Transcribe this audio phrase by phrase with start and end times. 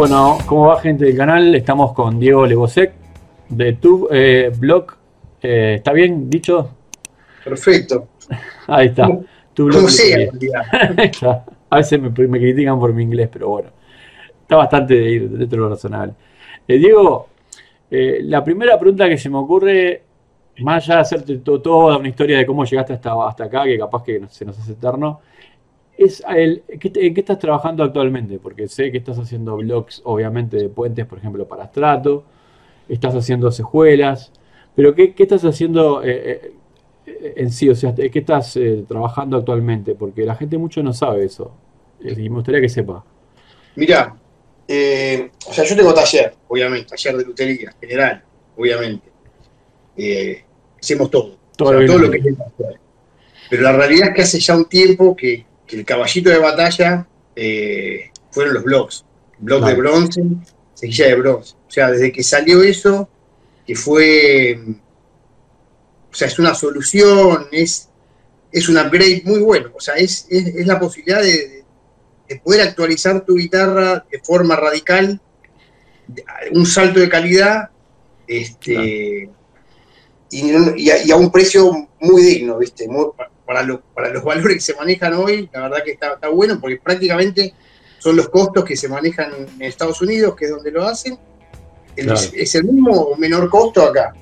[0.00, 1.54] Bueno, ¿cómo va gente del canal?
[1.54, 2.94] Estamos con Diego Lebosec
[3.50, 4.94] de tu eh, blog.
[5.42, 6.70] Eh, ¿Está bien dicho?
[7.44, 8.08] Perfecto.
[8.66, 9.10] Ahí está.
[9.52, 9.84] Tu blog
[11.68, 13.68] A veces me, critican por mi inglés, pero bueno.
[14.40, 16.14] Está bastante dentro de lo razonable.
[16.66, 17.28] Eh, Diego,
[17.90, 20.02] la primera pregunta que se me ocurre,
[20.60, 24.02] más allá de hacerte toda una historia de cómo llegaste hasta, hasta acá, que capaz
[24.02, 25.20] que se nos hace eterno,
[26.04, 28.38] es el, ¿en qué estás trabajando actualmente?
[28.38, 32.24] Porque sé que estás haciendo blogs, obviamente, de puentes, por ejemplo, para Strato,
[32.88, 34.32] estás haciendo cejuelas,
[34.74, 36.52] pero ¿qué, estás haciendo eh,
[37.06, 37.68] eh, en sí?
[37.68, 39.94] O sea, ¿qué estás eh, trabajando actualmente?
[39.94, 41.52] Porque la gente mucho no sabe eso,
[42.00, 43.04] y me gustaría que sepa.
[43.76, 48.22] Mirá, o sea, yo tengo taller, obviamente, taller de lutería general,
[48.56, 49.10] obviamente.
[50.80, 52.24] hacemos todo, todo, lo que es
[53.50, 57.06] Pero la realidad es que hace ya un tiempo que el caballito de batalla
[57.36, 59.04] eh, fueron los blogs.
[59.38, 60.22] Blog de bronce,
[60.74, 61.54] seguilla de bronce.
[61.66, 63.08] O sea, desde que salió eso,
[63.66, 64.60] que fue.
[66.10, 67.88] O sea, es una solución, es,
[68.52, 69.70] es un upgrade muy bueno.
[69.74, 71.64] O sea, es, la posibilidad de,
[72.44, 75.20] poder actualizar tu guitarra de forma radical,
[76.52, 77.70] un salto de calidad,
[78.26, 79.30] este,
[80.30, 82.86] y, a, un precio muy digno, ¿viste?
[83.50, 87.52] Para, los valores que se manejan hoy, la verdad que está, bueno, porque prácticamente
[87.98, 91.18] son los costos que se manejan en Estados Unidos, que es donde lo hacen.
[91.96, 94.14] Es el mismo o menor costo acá.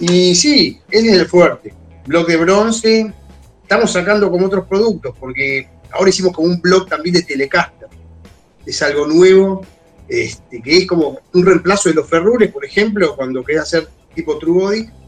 [0.00, 1.72] Y sí, ese es el fuerte.
[2.06, 3.14] Blog de bronce.
[3.62, 7.88] Estamos sacando como otros productos, porque ahora hicimos como un blog también de Telecaster.
[8.66, 9.64] Es algo nuevo,
[10.08, 14.38] este, que es como un reemplazo de los ferrures, por ejemplo, cuando querés hacer tipo
[14.38, 14.99] True Body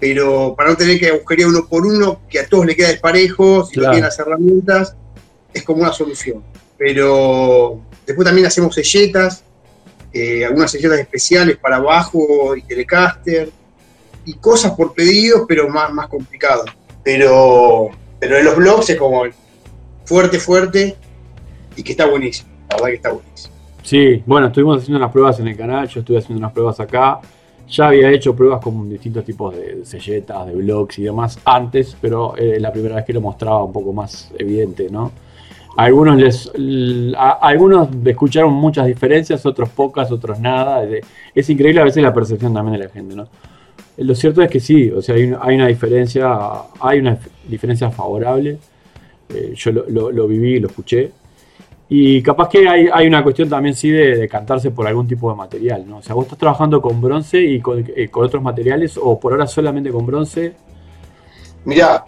[0.00, 3.66] pero para no tener que agujerear uno por uno, que a todos le queda desparejo,
[3.66, 4.96] si no tienen las herramientas,
[5.52, 6.42] es como una solución.
[6.78, 9.44] Pero después también hacemos selletas,
[10.12, 13.50] eh, algunas selletas especiales para bajo y telecaster,
[14.24, 16.64] y cosas por pedidos, pero más, más complicado.
[17.04, 19.24] Pero, pero en los blogs es como
[20.06, 20.96] fuerte, fuerte,
[21.76, 23.54] y que está buenísimo, la verdad que está buenísimo.
[23.82, 27.20] Sí, bueno, estuvimos haciendo unas pruebas en el canal, yo estuve haciendo unas pruebas acá
[27.70, 32.36] ya había hecho pruebas con distintos tipos de selletas, de blogs y demás antes, pero
[32.36, 35.12] eh, la primera vez que lo mostraba un poco más evidente, ¿no?
[35.76, 36.50] algunos les
[37.16, 40.86] algunos escucharon muchas diferencias, otros pocas, otros nada.
[41.34, 43.28] Es increíble a veces la percepción también de la gente, ¿no?
[43.96, 46.32] Lo cierto es que sí, o sea, hay, una diferencia,
[46.80, 48.58] hay una diferencia favorable.
[49.28, 51.12] Eh, yo lo, lo viví, lo escuché,
[51.92, 55.36] y capaz que hay, una cuestión también sí de, de, cantarse por algún tipo de
[55.36, 55.98] material, ¿no?
[55.98, 59.48] O sea, vos estás trabajando con bronce y con, eh, otros materiales o por ahora
[59.48, 60.54] solamente con bronce.
[61.64, 62.04] Mirá,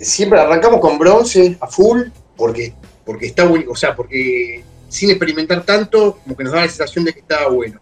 [0.00, 2.04] siempre arrancamos con bronce a full
[2.34, 2.72] porque,
[3.04, 7.04] porque está bueno, o sea, porque sin experimentar tanto, como que nos da la sensación
[7.04, 7.78] de que estaba bueno.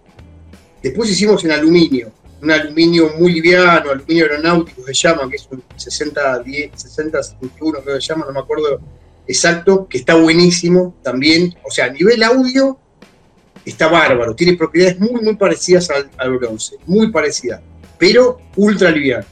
[0.83, 2.11] Después hicimos en aluminio,
[2.43, 7.79] un aluminio muy liviano, aluminio aeronáutico se llama, que es un 60, 10, 60, 71,
[7.85, 8.81] que se llama, no me acuerdo
[9.27, 11.55] exacto, que está buenísimo también.
[11.65, 12.79] O sea, a nivel audio
[13.65, 17.61] está bárbaro, tiene propiedades muy, muy parecidas al, bronce, muy parecidas,
[17.99, 19.27] pero ultra liviano.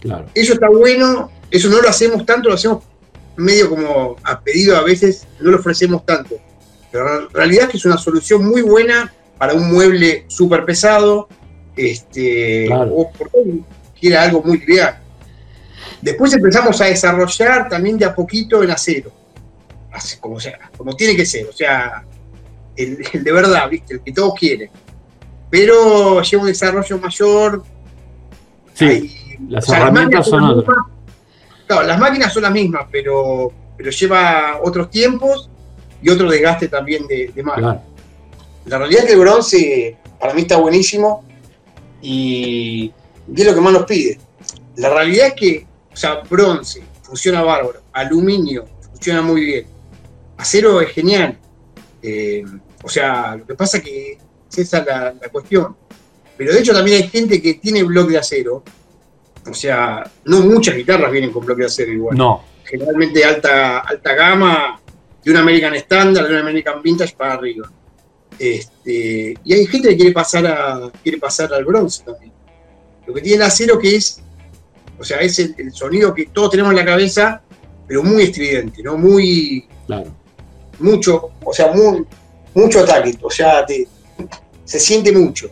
[0.00, 0.26] Claro.
[0.34, 2.84] Eso está bueno, eso no lo hacemos tanto, lo hacemos
[3.36, 6.36] medio como a pedido a veces, no lo ofrecemos tanto.
[6.92, 11.28] Pero en realidad es que es una solución muy buena para un mueble súper pesado,
[11.76, 13.60] este, o porque
[13.98, 14.98] quiere algo muy liviano.
[16.02, 19.19] Después empezamos a desarrollar también de a poquito en acero
[20.20, 22.04] como, sea, como tiene que ser, o sea,
[22.76, 23.94] el, de verdad, ¿viste?
[23.94, 24.70] el que todos quieren.
[25.50, 27.64] Pero lleva un desarrollo mayor.
[28.74, 30.76] Sí, las herramientas son otras.
[31.66, 35.50] Claro, las máquinas son las mismas, pero, pero lleva otros tiempos
[36.02, 37.82] y otro desgaste también de, de máquina.
[38.66, 41.24] La realidad es que el bronce para mí está buenísimo
[42.02, 42.92] y,
[43.34, 44.18] y es lo que más nos pide.
[44.76, 49.66] La realidad es que, o sea, bronce funciona bárbaro, aluminio funciona muy bien,
[50.40, 51.38] acero es genial.
[52.02, 52.44] Eh,
[52.82, 54.18] o sea, lo que pasa es que
[54.56, 55.76] esa es la, cuestión.
[56.36, 58.64] Pero de hecho también hay gente que tiene bloque de acero.
[59.48, 62.16] O sea, no muchas guitarras vienen con bloque de acero igual.
[62.16, 62.44] No.
[62.64, 64.80] Generalmente alta, alta gama,
[65.22, 67.70] de un American Standard, de un American Vintage para arriba.
[68.38, 72.32] Este, y hay gente que quiere pasar, a, quiere pasar al bronce también.
[73.06, 74.22] Lo que tiene el acero que es,
[74.98, 77.42] o sea, es el, el sonido que todos tenemos en la cabeza,
[77.86, 78.96] pero muy estridente, ¿no?
[78.96, 80.19] Muy, claro
[80.80, 81.72] mucho, o sea,
[82.54, 83.64] mucho ataque, o sea,
[84.64, 85.50] se siente mucho.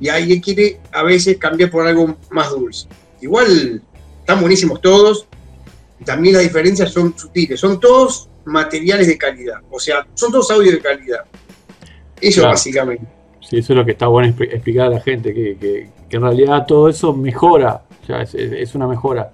[0.00, 2.88] Y alguien quiere a veces cambiar por algo más dulce.
[3.20, 3.82] Igual
[4.20, 5.26] están buenísimos todos,
[6.04, 10.74] también las diferencias son sutiles, son todos materiales de calidad, o sea, son todos audios
[10.74, 11.24] de calidad.
[12.20, 13.04] Eso básicamente.
[13.40, 16.88] Sí, eso es lo que está bueno explicar a la gente, que, en realidad todo
[16.88, 19.32] eso mejora, o sea, es, una mejora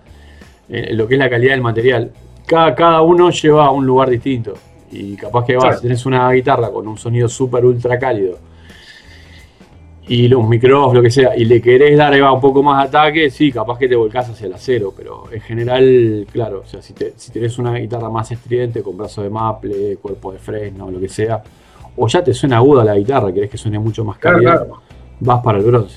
[0.68, 2.12] eh, lo que es la calidad del material.
[2.46, 4.54] Cada, cada uno lleva a un lugar distinto
[4.90, 8.38] y capaz que vas, tenés una guitarra con un sonido súper ultra cálido
[10.08, 13.50] y los micros, lo que sea, y le querés dar un poco más ataque, sí,
[13.50, 17.32] capaz que te volcás hacia el acero, pero en general, claro, o sea, si, si
[17.32, 21.42] tenés una guitarra más estridente, con brazo de maple, cuerpo de fresno, lo que sea,
[21.96, 24.64] o ya te suena aguda la guitarra, querés que suene mucho más cálida,
[25.18, 25.96] vas para el bronce.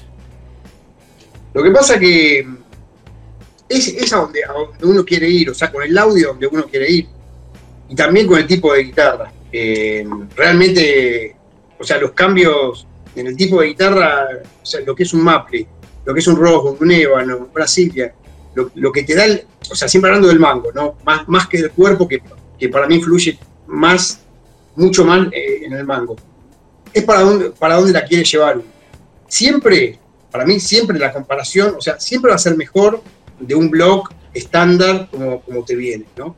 [1.53, 2.47] Lo que pasa que
[3.67, 4.41] es, a, donde,
[4.83, 7.07] uno quiere ir, o sea, con el audio donde uno quiere ir,
[7.89, 9.31] y también con el tipo de guitarra.
[9.51, 11.35] Eh, realmente,
[11.77, 14.27] o sea, los cambios en el tipo de guitarra,
[14.61, 15.67] o sea, lo que es un maple,
[16.05, 18.13] lo que es un rojo, un ébano, un brasilia,
[18.53, 20.97] lo, que te da, el, o sea, siempre hablando del mango, ¿no?
[21.05, 22.21] Más, más que del cuerpo, que,
[22.57, 24.19] que para mí influye más,
[24.75, 26.15] mucho más eh, en el mango.
[26.93, 28.61] Es para dónde, para dónde la quieres llevar.
[29.27, 29.97] Siempre,
[30.31, 33.01] para mí, siempre la comparación, o sea, siempre va a ser mejor
[33.39, 36.35] de un blog estándar como, como te viene, ¿no?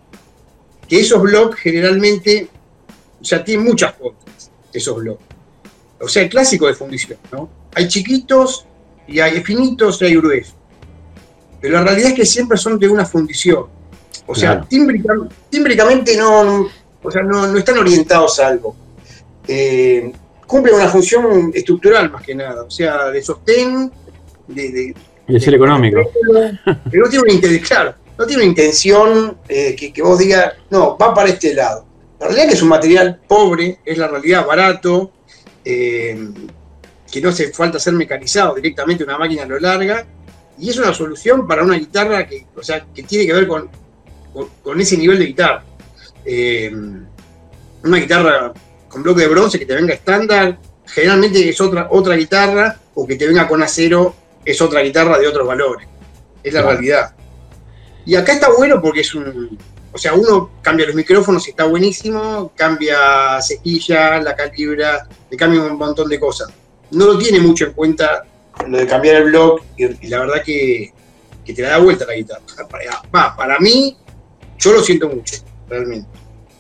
[0.92, 2.50] Que esos blogs generalmente,
[3.22, 5.32] sea, tienen muchas cosas, esos blogs
[6.02, 7.50] o sea, el clásico de fundición, ¿no?
[7.76, 8.66] Hay chiquitos
[9.08, 10.56] y hay finitos y hay gruesos.
[11.62, 13.66] Pero la realidad es que siempre son de una fundición.
[14.26, 14.66] O sea,
[15.50, 16.68] tímbricamente no,
[17.04, 18.76] o sea, no, están orientados a algo.
[19.48, 20.12] Eh,
[20.48, 23.92] cumplen una función estructural más que nada, o sea, de sostén,
[24.48, 24.96] de,
[25.28, 26.02] y de ser económico.
[26.90, 30.54] Pero no tiene una intención, claro, no tiene una intención eh, que, que, vos digas,
[30.70, 31.86] no, va para este lado.
[32.20, 35.12] La realidad es que es un material pobre, es la realidad barato,
[35.66, 36.30] eh,
[37.12, 40.06] que no hace falta ser mecanizado, directamente una máquina lo larga,
[40.60, 43.70] y es una solución para una guitarra que, o sea, que tiene que ver con,
[44.62, 45.64] con, ese nivel de guitarra.
[46.24, 46.72] Eh,
[47.84, 48.54] una guitarra
[48.88, 53.16] con bloque de bronce que te venga estándar, generalmente es otra, otra guitarra, o que
[53.16, 54.14] te venga con acero,
[54.46, 55.88] es otra guitarra de otros valores.
[56.44, 57.16] Es la realidad.
[58.06, 59.58] Y acá está bueno porque es un,
[59.94, 65.62] o sea, uno cambia los micrófonos y está buenísimo, cambia cejilla, la calibra, le cambia
[65.62, 66.50] un montón de cosas.
[66.92, 68.24] No lo tiene mucho en cuenta
[68.68, 70.94] lo de cambiar el block y, la verdad que,
[71.46, 72.42] te da vuelta la guitarra.
[73.12, 73.98] Para, para mí,
[74.58, 75.36] yo lo siento mucho,
[75.68, 76.08] realmente.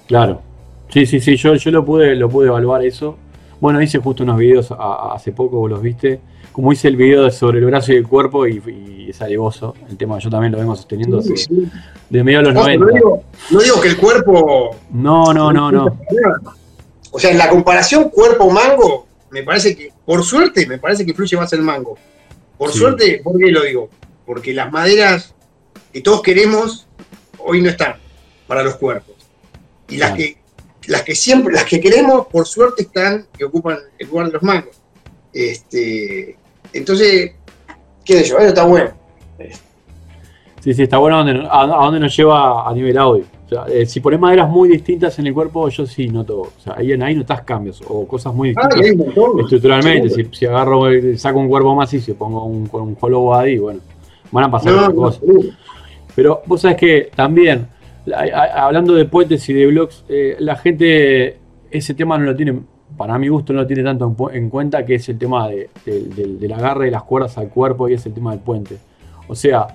[0.07, 0.41] Claro.
[0.89, 3.17] Sí, sí, sí, yo, yo lo pude, lo pude evaluar eso.
[3.61, 6.19] Bueno, hice justo unos videos hace poco, vos los viste
[6.51, 9.75] como hice el video sobre el brazo y el cuerpo y, y es alevoso.
[9.89, 11.21] El tema yo también lo vengo sosteniendo
[12.09, 12.85] de medio de los 90.
[13.51, 14.75] No digo, que el cuerpo.
[14.91, 15.99] No, no, no, no.
[17.11, 21.37] O sea, en la comparación cuerpo-mango, me parece que, por suerte, me parece que fluye
[21.37, 21.97] más el mango.
[22.57, 23.89] Por suerte, ¿por qué lo digo?
[24.25, 25.33] Porque las maderas
[25.91, 26.87] que todos queremos
[27.39, 27.95] hoy no están
[28.47, 29.15] para los cuerpos.
[29.89, 30.41] Y las que
[30.87, 34.43] las que siempre, las que queremos, por suerte están, que ocupan el lugar de los
[34.43, 34.75] mangos.
[35.33, 36.37] Este,
[36.73, 37.31] entonces,
[38.05, 38.91] qué sé yo, eso está bueno.
[40.61, 43.25] Sí, sí, está bueno a, dónde nos lleva a nivel audio.
[43.45, 46.41] O sea, eh, si pones maderas muy distintas en el cuerpo, yo sí noto.
[46.41, 50.09] O sea, ahí, ahí notas cambios o cosas muy ah, distintas estructuralmente.
[50.09, 50.83] Si, si, agarro,
[51.17, 53.79] saco un cuerpo más y si pongo un, un hollow body, bueno,
[54.31, 55.21] van a pasar cosas.
[56.15, 57.67] Pero vos sabés que también,
[58.55, 61.39] hablando de puentes y de blogs, eh, la gente
[61.71, 62.59] ese tema no lo tiene
[63.01, 66.85] para mi gusto no tiene tanto en, cuenta que es el tema de, del agarre
[66.85, 68.77] de las cuerdas al cuerpo y es el tema del puente.
[69.27, 69.65] O sea,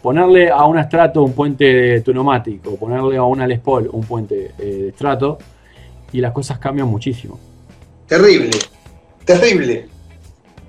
[0.00, 4.64] ponerle a un estrato un puente tonomático, ponerle a una Les Paul un puente eh,
[4.64, 5.36] de estrato
[6.12, 7.40] y las cosas cambian muchísimo.
[8.06, 8.50] Terrible,
[9.24, 9.88] terrible.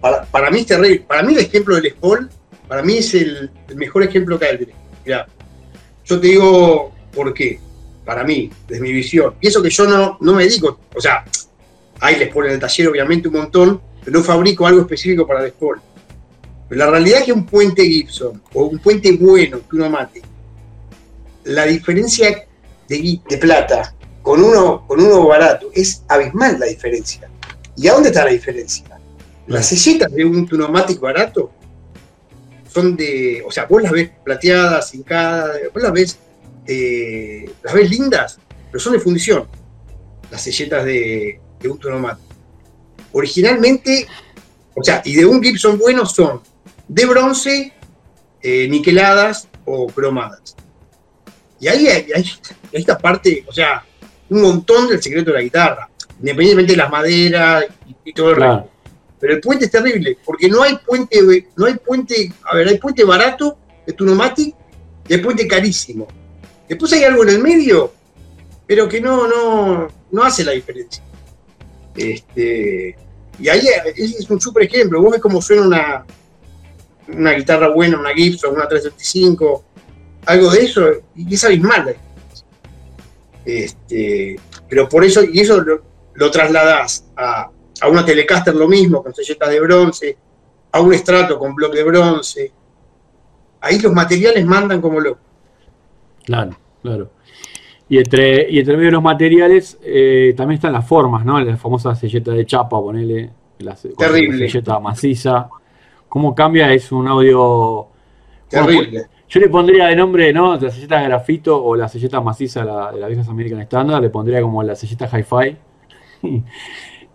[0.01, 1.05] Para, mí es terrible.
[1.07, 2.31] Para mí el ejemplo de Les Paul,
[2.67, 4.67] para mí es el, mejor ejemplo que hay.
[5.05, 5.27] Mira,
[6.03, 7.59] yo te digo por qué.
[8.03, 9.35] Para mí, desde mi visión.
[9.39, 11.23] Pienso que yo no, no me dedico, o sea,
[11.99, 15.41] hay Les Paul en el taller, obviamente, un montón, pero no fabrico algo específico para
[15.41, 15.79] Les Paul.
[16.69, 19.89] Pero la realidad es que un puente Gibson o un puente bueno que uno
[21.45, 22.45] la diferencia
[22.89, 27.29] de, plata con uno, con uno barato es abismal la diferencia.
[27.75, 28.85] ¿Y a dónde está la diferencia?
[29.47, 31.51] Las selletas de un tunomático barato
[32.67, 36.19] son de, o sea, vos las ves plateadas, hincadas, vos las ves,
[36.65, 38.39] eh, las ves lindas,
[38.69, 39.47] pero son de fundición.
[40.29, 42.27] Las selletas de, de un tonomático.
[43.11, 44.07] Originalmente,
[44.75, 46.41] o sea, y de un Gibson bueno son
[46.87, 47.73] de bronce,
[48.41, 50.55] eh, niqueladas o cromadas.
[51.59, 52.25] Y ahí hay,
[52.71, 53.83] esta parte, o sea,
[54.29, 57.65] un montón del secreto de la guitarra, independientemente de las maderas
[58.03, 58.69] y, todo el resto.
[59.19, 62.77] Pero el puente es terrible, porque no hay puente, no hay puente, a ver, hay
[62.77, 64.55] puente barato de Tunomatic
[65.07, 66.07] y hay puente carísimo.
[66.69, 67.93] Después hay algo en el medio,
[68.67, 71.03] pero que no, no, no hace la diferencia.
[71.97, 72.95] Este,
[73.39, 73.61] y ahí
[73.95, 75.01] es un súper ejemplo.
[75.01, 76.05] Vos ves cómo suena una,
[77.07, 79.63] una guitarra buena, una Gibson, una 325,
[80.25, 81.95] algo de eso, y es abismal.
[83.43, 84.39] Este,
[84.69, 85.81] pero por eso, y eso lo,
[86.13, 87.49] lo trasladás a,
[87.81, 90.17] a, una Telecaster lo mismo, con selletas de bronce,
[90.71, 92.51] a un estrato con bloque de bronce.
[93.61, 95.19] Ahí los materiales mandan como loco.
[96.25, 97.09] Claro, claro.
[97.89, 101.39] Y entre, y entre medio de los materiales eh, también están las formas, ¿no?
[101.39, 103.29] La famosa selleta de chapa, ponele,
[103.59, 104.39] la, Terrible.
[104.39, 105.49] la selleta maciza.
[106.09, 106.73] ¿Cómo cambia?
[106.73, 107.87] Es un audio...
[108.49, 109.07] Terrible.
[109.29, 110.55] Yo le pondría de nombre, ¿no?
[110.55, 114.09] La selleta de grafito o la selleta maciza la, de las viejas American Standard, le
[114.09, 115.55] pondría como la selleta hi-fi.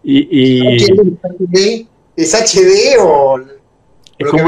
[0.05, 0.76] y, y...
[2.14, 3.41] ¿Es HD o
[4.23, 4.45] es como,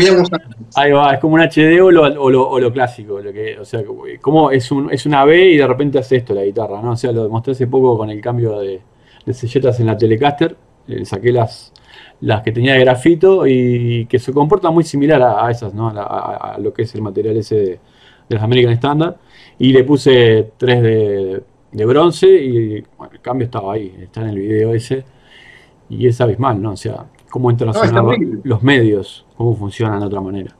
[0.76, 3.21] ahí va, es como un HD o lo, o lo, o lo clásico.
[3.21, 3.83] Lo que, o sea,
[4.21, 6.93] como es, un, es una B y de repente hace esto la guitarra, ¿no?
[6.93, 8.81] O sea, lo demostré hace poco con el cambio de,
[9.25, 10.57] de selletas en la Telecaster.
[10.87, 11.73] Eh, saqué las,
[12.21, 15.88] las que tenía de grafito y que se comporta muy similar a, a esas, ¿no?
[15.88, 17.81] A, a, lo que es el material ese de,
[18.28, 19.16] de las American Standard.
[19.59, 24.28] Y le puse tres de, de bronce y bueno, el cambio estaba ahí, está en
[24.28, 25.04] el video ese.
[25.88, 26.73] Y es abismal, ¿no?
[26.73, 30.55] O sea, cómo sonar los medios, cómo funcionan de otra manera.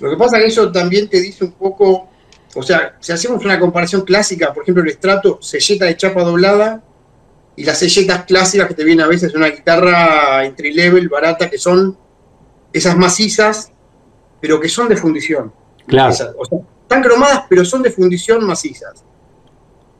[0.00, 2.10] Lo que pasa es que eso también te dice un poco,
[2.54, 6.82] o sea, si hacemos una comparación clásica, por ejemplo, el estrato, selleta de chapa doblada,
[7.56, 11.56] y las selletas clásicas que te vienen a veces una guitarra entry level, barata, que
[11.56, 11.96] son
[12.70, 13.72] esas macizas,
[14.42, 15.54] pero que son de fundición.
[15.86, 16.12] Claro.
[16.12, 19.02] Esas, o sea, están cromadas, pero son de fundición macizas.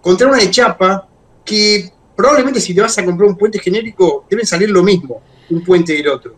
[0.03, 1.09] Contra una de chapa,
[1.43, 5.23] que probablemente si te vas a comprar un puente genérico, deben salir lo mismo
[5.55, 6.35] un puente y el otro.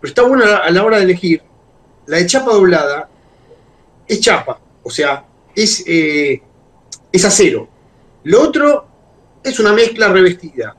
[0.00, 1.42] Pero está bueno a la hora de elegir.
[2.06, 3.08] La de chapa doblada
[4.06, 5.24] es chapa, o sea,
[5.54, 6.42] es, eh,
[7.12, 7.68] es acero.
[8.24, 8.86] Lo otro
[9.42, 10.76] es una mezcla revestida.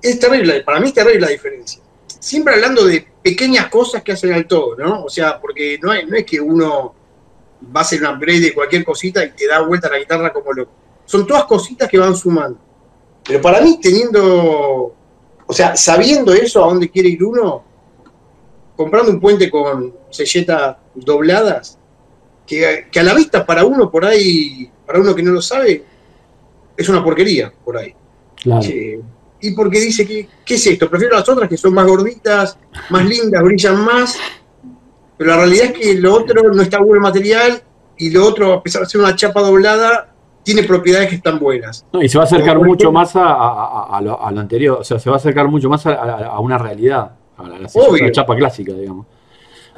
[0.00, 1.82] Es terrible, para mí es terrible la diferencia.
[2.20, 5.04] Siempre hablando de pequeñas cosas que hacen al todo, ¿no?
[5.04, 6.94] O sea, porque no es, no es que uno
[7.74, 10.52] va a hacer un upgrade de cualquier cosita y te da vuelta la guitarra como
[10.52, 10.72] loco.
[11.04, 12.60] Son todas cositas que van sumando.
[13.24, 14.94] Pero para mí, teniendo
[15.46, 17.62] o sea, sabiendo eso, a dónde quiere ir uno,
[18.76, 21.78] comprando un puente con selletas dobladas,
[22.46, 25.84] que, que, a la vista para uno por ahí, para uno que no lo sabe,
[26.76, 27.94] es una porquería por ahí.
[28.42, 28.68] Claro.
[29.40, 30.88] y porque dice que, ¿qué es esto?
[30.88, 32.58] Prefiero las otras que son más gorditas,
[32.90, 34.16] más lindas, brillan más,
[35.16, 37.62] pero la realidad es que lo otro no está bueno el material
[37.96, 40.14] y lo otro, a pesar de ser una chapa doblada,
[40.46, 41.84] tiene propiedades que están buenas.
[41.92, 44.78] No, y se va a acercar mucho más a, a, a, lo, a, lo, anterior,
[44.80, 48.36] o sea, se va a acercar mucho más a, una realidad, a la, la chapa
[48.36, 49.06] clásica, digamos.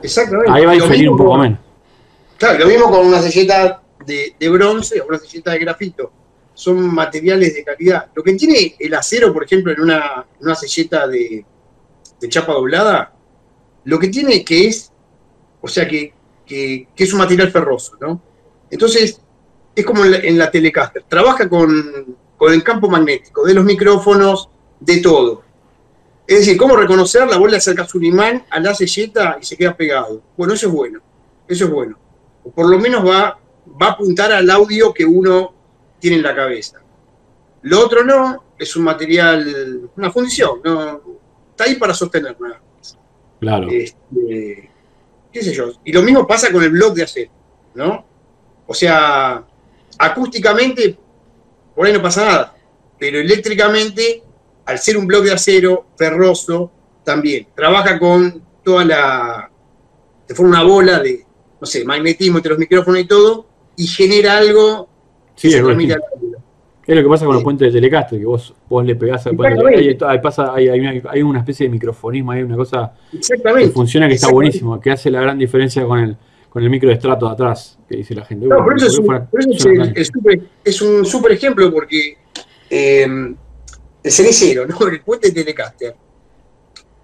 [0.02, 0.52] Exactamente.
[0.52, 1.58] Ahí va a diferir un poco con, menos.
[2.36, 6.12] Claro, lo mismo con una selleta de, de, bronce o una selleta de grafito.
[6.52, 8.10] Son materiales de calidad.
[8.14, 11.46] Lo que tiene el acero, por ejemplo, en una, una selleta de,
[12.20, 13.14] de chapa doblada,
[13.84, 14.92] lo que tiene que es,
[15.62, 16.12] o sea, que,
[16.44, 18.20] que, que es un material ferroso, ¿no?
[18.70, 19.22] Entonces,
[19.80, 23.64] es como en la, en la Telecaster, trabaja con, con, el campo magnético, de los
[23.64, 24.48] micrófonos,
[24.80, 25.42] de todo.
[26.26, 29.76] Es decir, cómo reconocerla, vos le acercas un imán a la selleta y se queda
[29.76, 30.22] pegado.
[30.36, 31.00] Bueno, eso es bueno,
[31.46, 31.98] eso es bueno.
[32.44, 33.38] O por lo menos va,
[33.80, 35.54] va a apuntar al audio que uno
[35.98, 36.80] tiene en la cabeza.
[37.62, 41.00] Lo otro no, es un material, una fundición, no,
[41.50, 42.98] está ahí para sostener nada más.
[43.40, 43.68] Claro.
[43.70, 44.70] Este,
[45.32, 45.72] qué sé yo.
[45.84, 47.30] Y lo mismo pasa con el blog de acero,
[47.74, 48.04] ¿no?
[48.66, 49.44] O sea,
[49.98, 50.96] acústicamente,
[51.74, 52.54] por ahí no pasa nada,
[52.98, 54.22] pero eléctricamente,
[54.64, 56.70] al ser un bloque de acero ferroso,
[57.04, 59.50] también trabaja con toda la.
[60.26, 61.24] se forma una bola de,
[61.60, 64.88] no sé, magnetismo entre los micrófonos y todo, y genera algo.
[65.34, 68.96] Sí, es, es lo que pasa con los puentes de Telecaster, que vos, vos le
[68.96, 72.94] pegás al puente de pasa, hay, hay, hay, una especie de microfonismo, hay una cosa
[73.10, 76.16] que funciona que está buenísimo, que hace la gran diferencia con el,
[76.48, 78.46] con el micro de estrato de atrás, que dice la gente.
[78.46, 81.72] No, por eso es un, por eso es, el, el super, es un súper ejemplo
[81.72, 82.16] porque
[82.70, 83.06] eh,
[84.02, 84.86] el cenicero, ¿no?
[84.86, 85.94] el puente de Telecaster,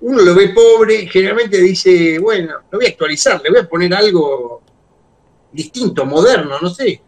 [0.01, 3.95] uno lo ve pobre, generalmente dice, bueno, lo voy a actualizar, le voy a poner
[3.95, 4.63] algo
[5.51, 7.01] distinto, moderno, no sé.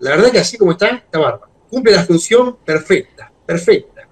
[0.00, 1.50] La verdad que así como está, está bárbaro.
[1.68, 4.06] Cumple la función perfecta, perfecta.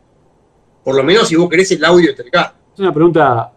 [0.83, 2.61] Por lo menos si vos querés el audio de Telecaster.
[2.73, 3.53] Es una pregunta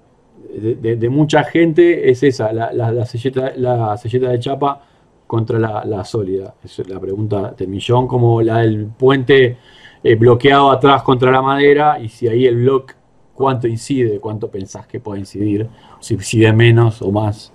[0.54, 4.82] de, de, de, mucha gente es esa, la, la, la, selleta, la selleta de chapa
[5.26, 6.56] contra la, la, sólida.
[6.64, 9.58] Es la pregunta del millón, como la del puente
[10.04, 12.94] eh, bloqueado atrás contra la madera y si ahí el bloque,
[13.34, 15.68] cuánto incide, cuánto pensás que puede incidir,
[16.00, 17.52] si incide menos o más.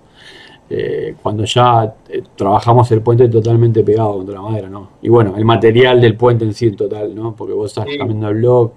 [0.71, 4.93] Eh, cuando ya eh, trabajamos el puente totalmente pegado contra la madera, ¿no?
[5.03, 7.35] Y bueno, el material del puente en sí en total, ¿no?
[7.37, 7.99] Porque vos estás Sí.
[7.99, 8.75] cambiando el bloque.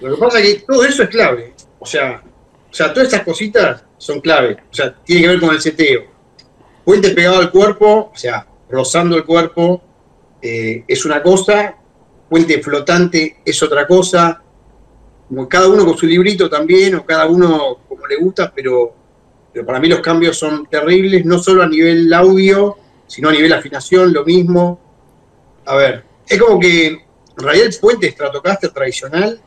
[0.00, 1.54] Lo que pasa es que todo eso es clave.
[1.80, 2.22] O sea,
[2.76, 4.58] sea, todas estas cositas son clave.
[4.70, 6.04] O sea, tiene que ver con el seteo.
[6.84, 9.82] Puente pegado al cuerpo, o sea, rozando el cuerpo,
[10.42, 11.74] eh, es una cosa.
[12.28, 14.42] Puente flotante es otra cosa.
[15.48, 18.94] cada uno con su librito también, o cada uno como le gusta, pero,
[19.54, 23.54] pero para mí los cambios son terribles, no solo a nivel audio, sino a nivel
[23.54, 24.78] afinación, lo mismo.
[25.64, 26.98] A ver, es como que en
[27.38, 29.40] realidad el puente Stratocaster tradicional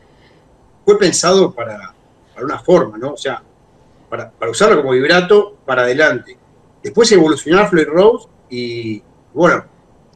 [0.84, 1.94] fue pensado para,
[2.44, 3.12] una forma, ¿no?
[3.12, 3.42] O sea,
[4.10, 6.36] para, usarlo como vibrato para adelante.
[6.82, 9.64] Después evolucionar Floyd Rose y, bueno,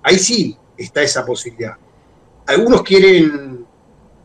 [0.02, 1.76] ahí sí está esa posibilidad.
[2.46, 3.64] Algunos quieren,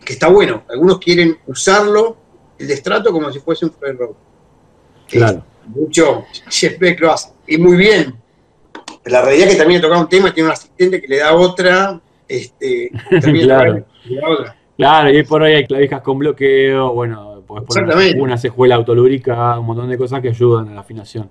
[0.03, 2.17] que está bueno, algunos quieren usarlo,
[2.57, 4.19] el destrato, como si fuese un Floyd Rose.
[5.07, 5.43] Claro.
[5.67, 8.15] Mucho, Jeff Beck lo hace, y muy bien.
[9.05, 11.33] La realidad es que también he tocado un tema, tiene un asistente que le da
[11.35, 12.91] otra, este,
[13.21, 13.85] también claro.
[14.05, 14.55] le da otra.
[14.77, 19.89] Claro, y por ahí hay clavijas con bloqueo, bueno, pues una cejuela autolúbrica, un montón
[19.89, 21.29] de cosas que ayudan a la afinación.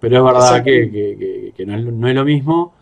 [0.00, 2.74] Pero es verdad que, no, es, lo mismo.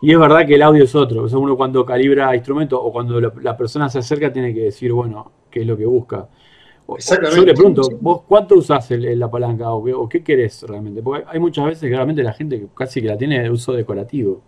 [0.00, 1.24] Y es verdad que el audio es otro.
[1.24, 4.92] O sea, uno cuando calibra instrumentos o cuando la, persona se acerca tiene que decir,
[4.92, 6.28] bueno, qué es lo que busca.
[6.88, 11.02] Yo le pregunto, ¿vos cuánto usás la palanca o, qué querés realmente?
[11.02, 14.42] Porque hay muchas veces que realmente la gente casi que la tiene de uso decorativo.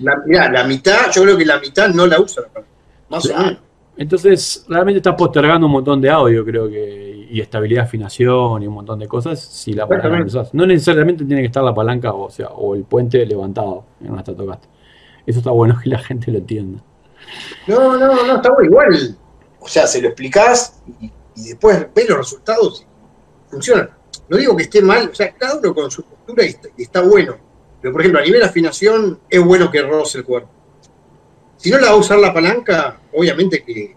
[0.00, 0.16] La,
[0.50, 2.72] la mitad, yo creo que la mitad no la usa la palanca.
[3.08, 3.71] Más o menos.
[4.02, 8.66] Entonces, realmente está postergando un montón de audio, creo que, y estabilidad de afinación y
[8.66, 12.28] un montón de cosas si la palanca no necesariamente tiene que estar la palanca, o
[12.28, 14.68] sea, o el puente levantado en una Stratocaster.
[15.24, 16.82] Eso está bueno que la gente lo entienda.
[17.68, 18.70] No, no, no, está bueno.
[18.70, 19.16] Igual,
[19.60, 23.88] o sea, se lo explicás y, después ves los resultados y funciona.
[24.28, 27.36] No digo que esté mal, o sea, cada uno con su postura y está, bueno.
[27.80, 30.50] Pero, por ejemplo, a nivel de afinación, es bueno que roce el cuerpo.
[31.62, 33.94] Si no la va a usar la palanca, obviamente que,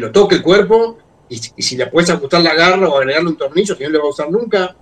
[0.00, 3.76] lo toque el cuerpo y, si le puedes ajustar la garra o agregarle un tornillo,
[3.76, 4.76] si no le va a usar nunca,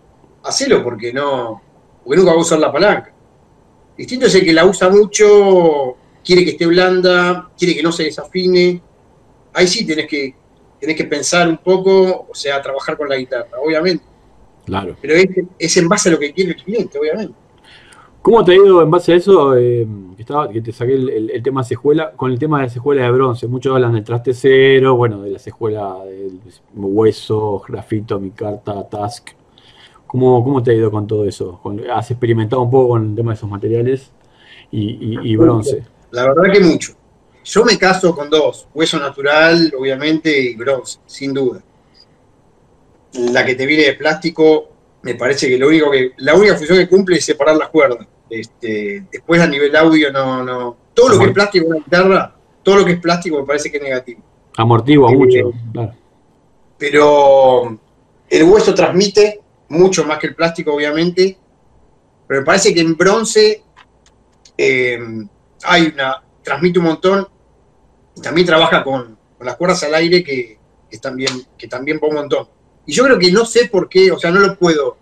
[0.44, 1.61] hacelo porque no,
[2.02, 3.12] porque nunca va a usar la palanca.
[3.98, 8.04] Distinto es el que la usa mucho, quiere que esté blanda, quiere que no se
[8.04, 8.80] desafine.
[9.52, 10.35] Ahí sí tenés que,
[10.80, 14.06] tenés que pensar un poco, o sea, trabajar con la guitarra, obviamente.
[14.64, 14.96] Claro.
[15.02, 17.43] Pero es, es en base a lo que quiere el cliente, obviamente.
[18.24, 19.54] ¿Cómo te ha ido en base a eso?
[19.54, 23.46] Eh, que, te saqué el, tema cejuela, con el tema de la cejuela de bronce.
[23.48, 26.40] Muchos hablan del traste cero, bueno, de la cejuela del
[26.72, 29.32] hueso, grafito, mi carta, task.
[30.06, 31.60] ¿Cómo, ¿Cómo te ha ido con todo eso?
[31.92, 34.10] ¿Has experimentado un poco con el tema de esos materiales
[34.70, 35.84] y, bronce?
[36.10, 36.94] La verdad que mucho.
[37.44, 41.62] Yo me caso con dos, hueso natural, obviamente, y bronce, sin duda.
[43.12, 44.70] La que te viene de plástico,
[45.04, 48.06] me parece que lo único que, la única función que cumple es separar las cuerdas
[48.30, 50.76] este, después a nivel audio no, no.
[50.94, 53.70] Todo lo que es plástico en la guitarra, todo lo que es plástico me parece
[53.70, 54.22] que es negativo.
[54.56, 55.52] Amortigua eh, mucho,
[56.78, 57.78] Pero
[58.28, 61.36] el hueso transmite mucho más que el plástico, obviamente.
[62.26, 63.62] Pero me parece que en bronce
[64.56, 64.98] eh,
[65.64, 66.22] hay una.
[66.42, 67.28] transmite un montón.
[68.16, 72.14] Y también trabaja con, las cuerdas al aire que, que, también, que también va un
[72.14, 72.48] montón.
[72.86, 74.96] Y yo creo que no sé por qué, o sea, no lo puedo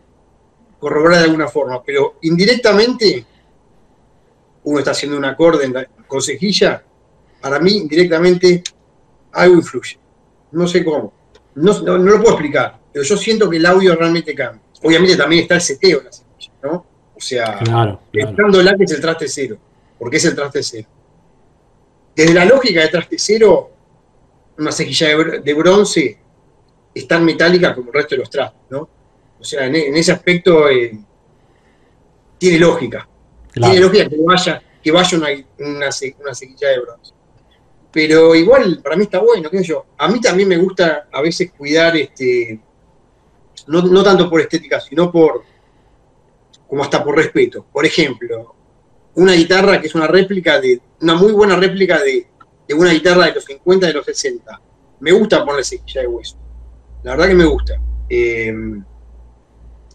[0.79, 3.25] corroborar de alguna forma, pero indirectamente
[4.65, 6.83] uno está haciendo un acorde en la consejilla,
[7.41, 8.63] para mí indirectamente
[9.33, 9.99] algo influye.
[10.53, 11.13] No sé cómo.
[11.55, 14.63] No, lo puedo explicar, pero yo siento que el audio realmente cambia.
[14.83, 16.87] Obviamente también está el seteo en la semilla, ¿no?
[17.15, 19.57] O sea, claro, la que es el traste cero,
[19.99, 20.89] porque es el traste cero.
[22.17, 23.71] Desde la lógica de traste cero,
[24.59, 25.09] una cejilla
[25.43, 26.19] de bronce
[26.95, 28.89] es tan metálica como el resto de los trastes, ¿no?
[29.41, 30.97] O sea, en, ese aspecto eh,
[32.39, 33.09] tiene lógica.
[33.53, 35.29] Tiene lógica que vaya, que vaya una,
[35.59, 37.13] una, sequilla de bronce.
[37.91, 39.87] Pero igual, para mí está bueno, qué sé yo.
[39.99, 42.61] A mí también me gusta a veces cuidar, este,
[43.67, 45.43] no, tanto por estética, sino por,
[46.69, 47.67] como hasta por respeto.
[47.71, 48.55] Por ejemplo,
[49.15, 52.29] una guitarra que es una réplica de, una muy buena réplica de,
[52.75, 54.61] una guitarra de los 50, de los 60.
[55.01, 56.42] Me gusta ponerle sequilla de hueso.
[57.03, 57.75] La verdad que me gusta.
[58.09, 58.55] Eh,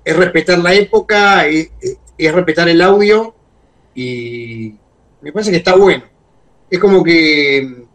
[0.07, 1.69] es respetar la época, es,
[2.17, 3.35] respetar el audio
[3.93, 4.73] y
[5.21, 6.05] me parece que está bueno.
[6.69, 7.85] Es como que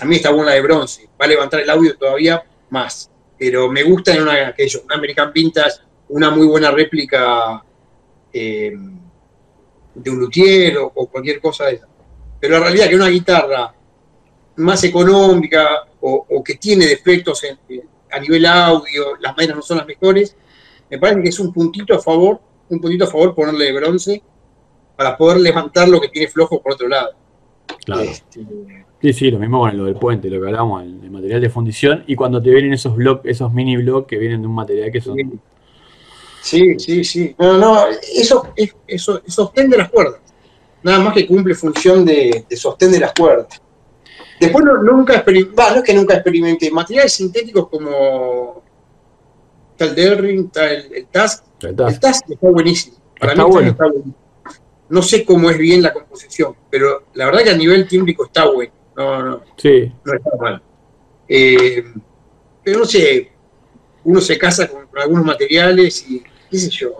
[0.00, 3.84] a mí está buena de bronce, va a levantar el audio todavía más, pero me
[3.84, 7.62] gusta en una, aquello, una American Vintage, una muy buena réplica
[8.32, 8.76] eh,
[9.94, 11.86] de un luthier o, cualquier cosa de esa.
[12.40, 13.72] Pero la realidad es que una guitarra
[14.56, 17.44] más económica o, que tiene defectos
[18.14, 20.36] a nivel audio, las maderas no son las mejores,
[20.90, 24.22] me parece que es un puntito a favor, un puntito a favor ponerle de bronce
[24.96, 27.14] para poder levantar lo que tiene flojo por otro lado.
[27.84, 28.02] Claro.
[28.02, 28.46] Este,
[29.04, 32.04] Sí, sí, lo mismo con lo del puente, lo que hablamos, el, material de fundición,
[32.06, 35.02] y cuando te vienen esos bloques, esos mini bloques que vienen de un material que
[35.02, 35.18] son.
[36.40, 37.34] Sí, sí, sí.
[37.38, 37.84] No, no,
[38.16, 38.54] eso,
[38.86, 40.20] eso, sostén de las cuerdas.
[40.82, 43.60] Nada más que cumple función de, sostén de las cuerdas.
[44.40, 48.62] Después no, nunca experimenté, no es que nunca experimenté, materiales sintéticos como
[49.72, 51.44] está el Derring, está el, Task.
[51.60, 52.30] El Task.
[52.30, 52.96] está buenísimo.
[53.18, 53.70] Para mí bueno.
[53.70, 54.14] está buenísimo.
[54.88, 58.48] No sé cómo es bien la composición, pero la verdad que a nivel tímbrico está
[58.50, 58.72] bueno.
[58.96, 59.40] No, no.
[59.56, 59.92] Sí.
[60.04, 60.62] No está mal.
[61.26, 61.84] Eh,
[62.62, 63.32] pero no sé,
[64.04, 66.94] uno se casa con, algunos materiales y qué sé yo,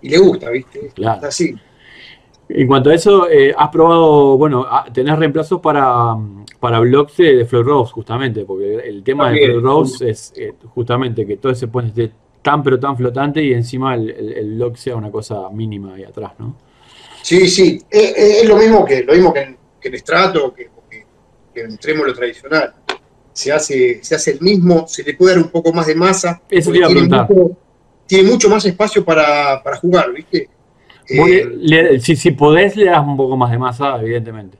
[0.00, 0.90] y le gusta, ¿viste?
[0.94, 1.26] Claro.
[1.26, 1.54] así.
[2.54, 6.14] En cuanto a eso, eh, has probado, bueno, tenés reemplazos para,
[6.60, 11.26] para blogs de, Floyd Rose, justamente, porque el tema de Floyd Rose es eh, justamente
[11.26, 15.10] que todo ese puente esté tan pero tan flotante y encima el, el, sea una
[15.10, 16.56] cosa mínima ahí atrás, ¿no?
[17.22, 20.72] Sí, sí, es, lo mismo que lo mismo que en, que en estrato, que
[21.52, 22.74] que en lo tradicional.
[23.32, 26.42] Se hace, se hace el mismo, se le puede dar un poco más de masa.
[26.50, 27.56] Eso tiene, mucho,
[28.06, 30.48] tiene mucho más espacio para, jugar, ¿viste?
[31.08, 34.58] Eh, si, si podés, le das un poco más de masa, evidentemente.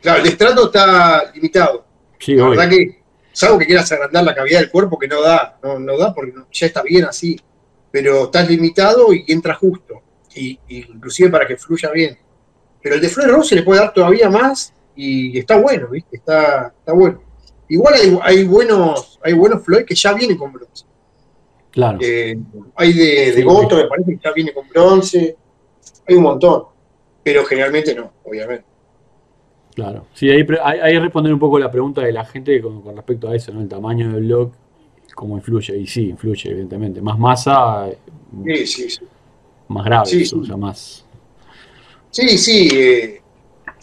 [0.00, 1.84] Claro, el estrato está limitado.
[2.18, 5.58] Sí, la verdad que, salvo que quieras agrandar la cavidad del cuerpo, que no da,
[5.62, 7.40] no, no da porque ya está bien así.
[7.90, 10.00] Pero estás limitado y entra justo.
[10.34, 12.18] Y, inclusive para que fluya bien.
[12.82, 16.16] Pero el de Flor se le puede dar todavía más y está bueno, ¿viste?
[16.16, 17.22] Está, está bueno.
[17.68, 20.84] Igual hay, hay, buenos hay buenos Floyd que ya vienen con bronce.
[21.70, 21.98] Claro.
[22.02, 22.36] Eh,
[22.74, 25.36] hay de, de Goto, me parece que ya viene con bronce.
[26.08, 26.64] Hay un montón.
[27.22, 28.64] Pero generalmente no, obviamente.
[29.74, 30.06] Claro.
[30.12, 33.52] Sí, ahí, ahí responder un poco la pregunta de la gente con, respecto a eso,
[33.52, 33.60] ¿no?
[33.60, 34.52] El tamaño del blog,
[35.14, 35.76] cómo influye.
[35.78, 37.00] Y sí, influye, evidentemente.
[37.00, 37.88] Más masa,
[38.44, 39.00] sí, sí, sí.
[39.68, 41.04] más grave, sí, o sea, más.
[42.10, 42.68] Sí, sí.
[42.74, 43.22] Eh,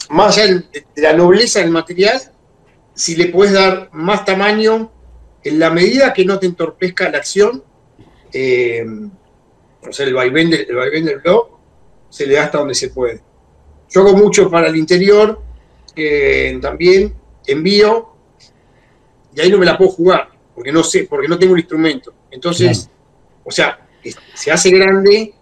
[0.10, 0.63] más allá
[0.95, 2.19] de la nobleza del material,
[2.93, 4.91] si le puedes dar más tamaño,
[5.43, 7.63] en la medida que no te entorpezca la acción,
[8.34, 8.86] eh,
[9.88, 11.59] o sea, el vaivén, del, el blog,
[12.10, 13.22] se le da hasta donde se puede.
[13.89, 15.41] Yo hago mucho para el interior,
[15.95, 17.13] eh, también
[17.48, 18.10] envío,
[19.36, 22.13] y ahí no me la puedo jugar, porque no sé, porque no tengo el instrumento.
[22.30, 22.89] Entonces,
[23.43, 23.88] o sea,
[24.34, 25.34] se hace grande,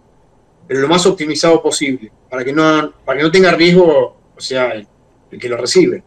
[0.66, 4.72] pero lo más optimizado posible, para que no, para que no tenga riesgo o sea,
[4.72, 4.86] el,
[5.38, 6.02] que lo recibe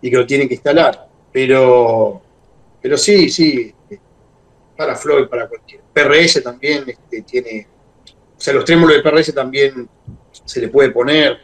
[0.00, 1.08] y que lo tiene que instalar.
[1.30, 2.22] Pero,
[2.80, 3.72] pero sí, sí,
[4.76, 5.82] para Floyd, para cualquier.
[5.92, 7.66] PRS también este, tiene,
[8.38, 9.88] o sea, los trémolos de PRS también
[10.44, 11.38] se le puede poner.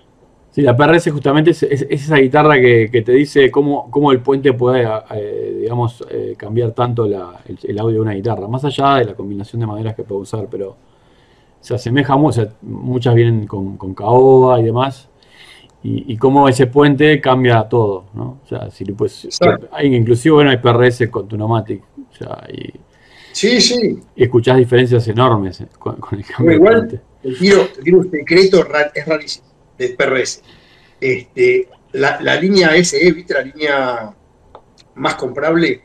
[0.53, 4.89] Sí, la PRS justamente es, esa guitarra que, te dice cómo, cómo, el puente puede,
[5.11, 9.59] eh, digamos, eh, cambiar tanto el, audio de una guitarra, más allá de la combinación
[9.59, 10.77] de maderas que puede usar, pero
[11.61, 15.09] se asemeja mucho, muchas vienen con, con caoba y demás,
[15.87, 18.39] y, cómo ese puente cambia todo, ¿no?
[18.43, 19.29] O sea, si pues,
[19.71, 22.73] hay, inclusive bueno, hay PRS con Tunomatic, o sea, y,
[23.35, 23.99] sí, sí.
[24.17, 27.01] Y escuchás diferencias enormes eh, con, el cambio igual, de puente.
[27.23, 29.47] El tiro, un secreto es rarísimo
[29.79, 30.43] de PRS.
[31.01, 33.35] Este, la, la línea SE, ¿viste?
[33.35, 34.15] La línea
[34.95, 35.83] más comprable,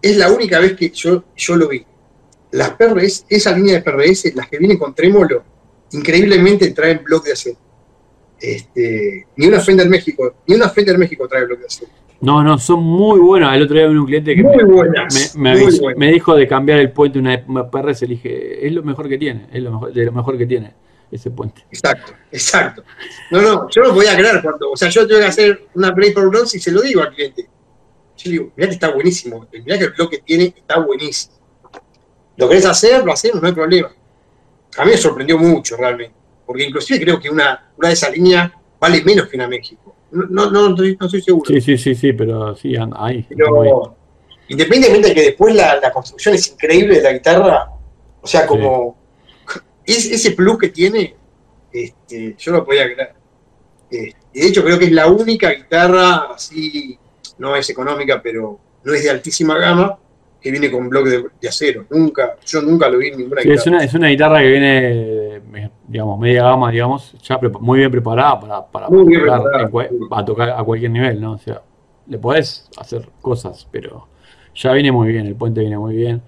[0.00, 1.84] es la única vez que yo, yo lo vi.
[2.52, 5.42] Las PRS, esa línea de PRS, las que vienen con trémolo,
[5.92, 7.58] increíblemente traen bloque de acero.
[8.40, 11.90] Este, ni una Fender México, ni una Fender México trae bloque de acero.
[12.20, 13.54] No, no, son muy buenas.
[13.54, 14.42] El otro día vino un cliente que
[15.96, 18.02] me, dijo de cambiar el puente una, una PRS.
[18.02, 20.74] Le dije, es lo mejor que tiene, es lo mejor, de lo mejor que tiene
[21.10, 21.64] ese puente.
[21.70, 22.82] Exacto, exacto.
[23.30, 26.12] No, no, yo no podía creer cuando, o sea, yo tengo que hacer una Play
[26.12, 27.48] por bronze y se lo digo al cliente.
[28.16, 31.34] Yo digo, mirá que está buenísimo, mirá que el bloque tiene está buenísimo.
[32.36, 33.04] ¿Lo querés hacer?
[33.04, 33.92] Lo hacemos, no hay problema.
[34.76, 36.17] A mí me sorprendió mucho realmente
[36.48, 39.94] porque inclusive creo que una, una de esas líneas vale menos que una México.
[40.10, 41.44] No, no, no, estoy, seguro.
[41.46, 43.26] Sí, sí, sí, sí, pero sí, ahí.
[43.28, 43.94] Pero,
[44.48, 47.68] independientemente de que después la, construcción es increíble de la guitarra,
[48.22, 48.96] o sea, como
[49.84, 51.14] ese plus que tiene,
[51.70, 53.12] este, yo no podía creer.
[53.90, 56.98] Este, de hecho, creo que es la única guitarra así,
[57.36, 59.98] no es económica, pero no es de altísima gama,
[60.40, 61.84] que viene con bloque de, acero.
[61.90, 63.60] Nunca, yo nunca lo vi en ninguna guitarra.
[63.60, 65.40] Es una, es una guitarra que viene,
[65.86, 71.20] digamos, media gama, digamos, ya muy bien preparada para, para, a tocar a cualquier nivel,
[71.20, 71.32] ¿no?
[71.32, 71.62] O sea,
[72.06, 74.08] le podés hacer cosas, pero
[74.54, 76.22] ya viene muy bien, el puente viene muy bien.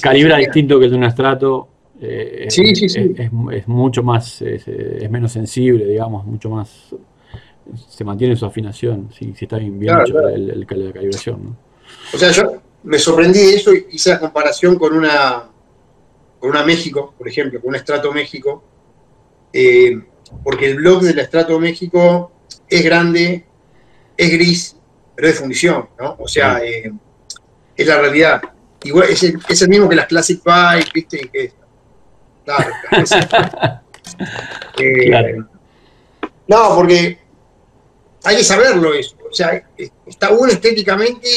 [0.00, 1.68] calibra distinto que el de un estrato.
[2.02, 3.14] Eh, sí, sí, sí.
[3.18, 4.66] Es, mucho más, es,
[5.10, 6.94] menos sensible, digamos, mucho más.
[7.88, 11.44] Se mantiene su afinación, si, si está bien, bien hecho El, el, la calibración.
[11.44, 11.56] ¿no?
[12.12, 15.48] O sea, yo, me sorprendí de eso y hice la comparación con una,
[16.38, 18.64] con una México, por ejemplo, con un Estrato México,
[19.52, 20.00] eh,
[20.44, 22.32] porque el blog del Estrato México
[22.68, 23.46] es grande
[24.20, 24.76] es gris,
[25.16, 26.16] pero es fundición, ¿no?
[26.18, 26.92] O sea, eh,
[27.74, 28.42] es la realidad.
[28.84, 31.30] Igual es el, es el mismo que las Classic Bike, ¿viste?
[31.32, 31.52] Que,
[32.44, 32.70] claro,
[34.78, 35.48] eh, Claro.
[36.46, 37.18] No, porque
[38.24, 39.16] hay que saberlo eso.
[39.30, 39.66] O sea,
[40.06, 41.28] está bueno estéticamente,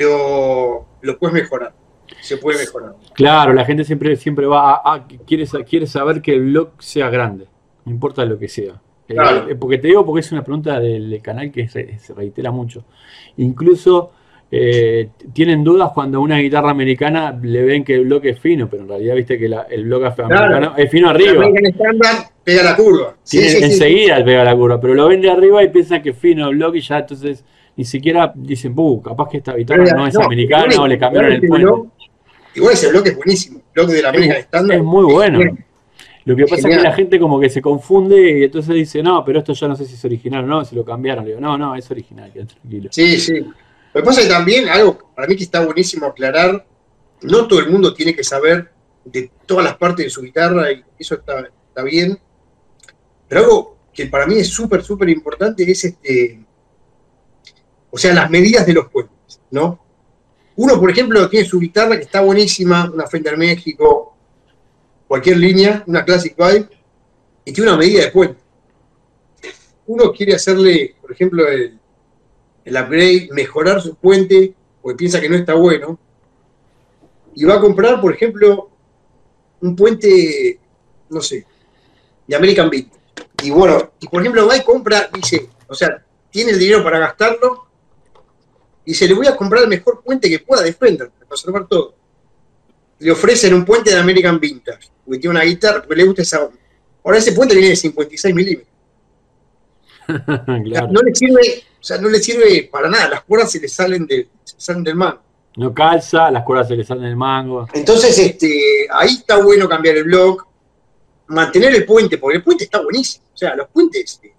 [0.00, 1.72] pero lo puedes mejorar.
[2.20, 2.94] Se puede mejorar.
[3.12, 6.70] Claro, la gente siempre, siempre va a, a- quiere, sa- quiere saber que el blog
[6.78, 7.46] sea grande,
[7.84, 8.74] no importa lo que sea.
[9.08, 9.48] Eh, Claro.
[9.50, 12.84] eh, porque te digo, porque es una pregunta del, canal que se, se reitera mucho.
[13.38, 14.12] Incluso
[14.52, 18.68] eh, tienen dudas cuando a una guitarra americana le ven que el bloque es fino,
[18.70, 21.44] pero en realidad viste que la- el bloque afroamericano es fino arriba.
[22.44, 23.16] Pega la curva.
[23.24, 26.16] Sí, sí, enseguida pega la curva, pero lo ven de arriba y piensan que es
[26.16, 27.44] fino el bloque y ya entonces
[27.76, 30.98] ni siquiera dicen, "Buh, capaz que esta guitarra no es No, americana igual- o le
[30.98, 31.70] cambiaron el puente.
[32.54, 33.58] Igual ese bloque es buenísimo.
[33.58, 34.76] El bloque de la American Es, Standard.
[34.78, 35.38] es muy bueno.
[36.24, 39.24] Lo que pasa es que la gente como que se confunde y entonces dice, no,
[39.24, 41.24] pero esto ya no sé si es original o no, si lo cambiaron.
[41.24, 42.88] Le digo, no, no, es original, quédate tranquilo.
[42.92, 43.38] Sí, sí.
[43.40, 46.66] Lo que pasa es que también, algo para mí que está buenísimo aclarar,
[47.22, 48.70] no todo el mundo tiene que saber
[49.04, 52.18] de todas las partes de su guitarra y eso está, está bien.
[53.28, 56.40] Pero algo que para mí es súper, súper importante es este.
[57.90, 59.78] O sea, las medidas de los puentes, ¿no?
[60.56, 64.16] Uno, por ejemplo, tiene su guitarra que está buenísima, una Fender México,
[65.08, 66.68] cualquier línea, una Classic Vibe,
[67.44, 68.40] y tiene una medida de puente.
[69.86, 71.78] Uno quiere hacerle, por ejemplo, el,
[72.64, 75.98] el upgrade, mejorar su puente, porque piensa que no está bueno,
[77.34, 78.70] y va a comprar, por ejemplo,
[79.60, 80.58] un puente,
[81.08, 81.46] no sé,
[82.26, 82.86] de American Beat.
[83.42, 86.98] Y bueno, y por ejemplo va y compra, dice, o sea, tiene el dinero para
[86.98, 87.69] gastarlo,
[88.84, 91.66] y se le voy a comprar el mejor puente que pueda de Fender, para conservar
[91.66, 91.94] todo.
[92.98, 96.44] Le ofrecen un puente de American Vintage, porque tiene una guitarra, porque le gusta esa
[96.44, 96.58] onda.
[97.04, 98.68] Ahora ese puente viene de 56 milímetros.
[100.08, 100.88] O sea, claro.
[100.90, 104.06] no le sirve, o sea, no le sirve para nada, las cuerdas se le salen,
[104.06, 105.22] de, se salen del mango.
[105.56, 107.68] No calza, las cuerdas se le salen del mango.
[107.72, 110.46] Entonces, este, ahí está bueno cambiar el block,
[111.28, 113.24] mantener el puente, porque el puente está buenísimo.
[113.32, 114.32] O sea, los puentes, eh,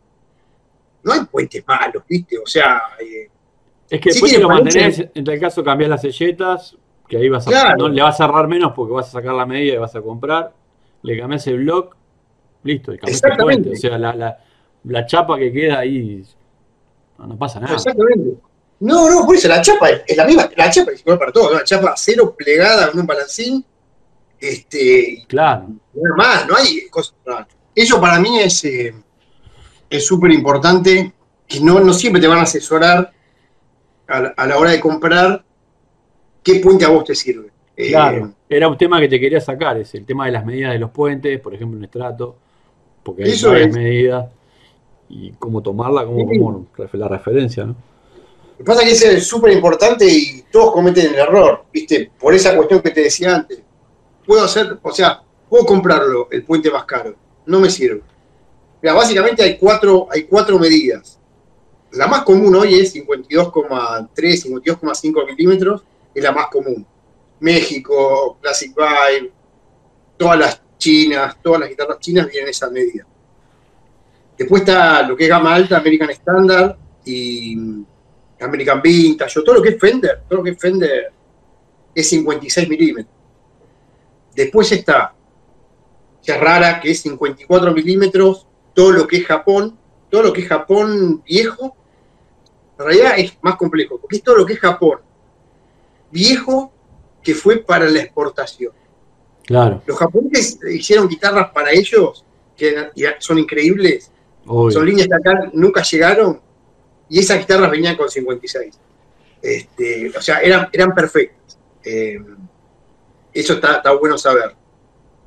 [1.03, 2.37] no hay puentes malos, ¿viste?
[2.37, 3.29] O sea, eh,
[3.91, 6.75] Es que después si lo mantenés, en tal caso cambiás las selletas,
[7.07, 7.77] que ahí vas a, Claro.
[7.77, 10.01] no, le vas a cerrar menos porque vas a sacar la medida y vas a
[10.01, 10.53] comprar,
[11.03, 11.95] le cambiás el block,
[12.63, 13.69] listo, y cambiás el Exactamente.
[13.69, 13.77] puente.
[13.77, 14.37] O sea, la, la,
[14.85, 16.23] la chapa que queda ahí,
[17.17, 17.75] no, no pasa nada.
[17.75, 18.35] exactamente.
[18.79, 21.31] No, no, por eso la chapa es, es la misma, la chapa es igual para
[21.31, 23.63] todo, la chapa cero plegada con un balancín,
[24.39, 25.67] este, Claro.
[25.93, 27.13] nada más, no hay cosas.
[27.75, 28.93] Eso para mí es eh,
[29.89, 31.13] es súper importante,
[31.47, 33.11] que no, no siempre te van a asesorar
[34.07, 35.43] a la, hora de comprar
[36.43, 37.49] qué puente a vos te sirve.
[37.75, 40.73] Eh, Claro, era un tema que te quería sacar, es el tema de las medidas
[40.73, 42.35] de los puentes, por ejemplo, un estrato,
[43.03, 43.73] porque hay varias es.
[43.73, 44.25] medidas
[45.09, 46.07] y cómo tomarla Sí.
[46.39, 47.75] como la referencia, ¿no?
[48.51, 52.11] Lo que pasa es que ese es súper importante y todos cometen el error, ¿viste?
[52.19, 53.61] Por esa cuestión que te decía antes.
[54.25, 57.15] Puedo hacer, o sea, puedo comprarlo, el puente más caro.
[57.47, 58.01] No me sirve.
[58.81, 61.19] Mira, básicamente hay cuatro, hay cuatro medidas.
[61.91, 66.85] La más común hoy es 52,3, 52,5 milímetros, es la más común.
[67.41, 69.31] México, Classic Vibe,
[70.15, 73.05] todas las chinas, todas las guitarras chinas vienen en esa medida.
[74.37, 77.57] Después está lo que es gama alta, American Standard y
[78.39, 81.11] American Vintage, todo lo que es Fender, todo lo que es Fender
[81.93, 83.15] es 56 milímetros.
[84.33, 85.13] Después está,
[86.23, 89.77] que es rara, que es 54 milímetros, todo lo que es Japón,
[90.09, 91.75] todo lo que es Japón viejo,
[92.81, 94.99] en realidad es más complejo, porque es todo lo que es Japón
[96.11, 96.71] viejo
[97.23, 98.73] que fue para la exportación.
[99.45, 102.23] Claro, Los japoneses hicieron guitarras para ellos,
[102.55, 104.11] que son increíbles,
[104.45, 104.71] obvio.
[104.71, 106.39] son líneas que acá nunca llegaron
[107.09, 108.79] y esas guitarras venían con 56.
[109.41, 111.57] Este, o sea, eran, eran perfectas.
[111.83, 112.19] Eh,
[113.33, 114.55] eso está, está bueno saber.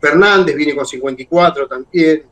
[0.00, 2.24] Fernández viene con 54 también.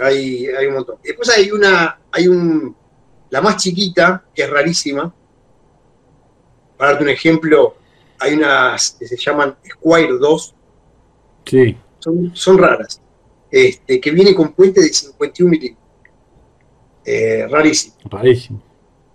[0.00, 0.96] Hay, hay un montón.
[1.02, 2.74] Después hay una, hay un,
[3.30, 5.12] la más chiquita, que es rarísima.
[6.76, 7.76] Para darte un ejemplo,
[8.20, 10.54] hay unas que se llaman Squire 2,
[11.46, 13.00] Sí, son, son raras,
[13.50, 15.84] este, que viene con puente de 51 milímetros.
[17.06, 18.62] Eh, rarísimo, rarísimo.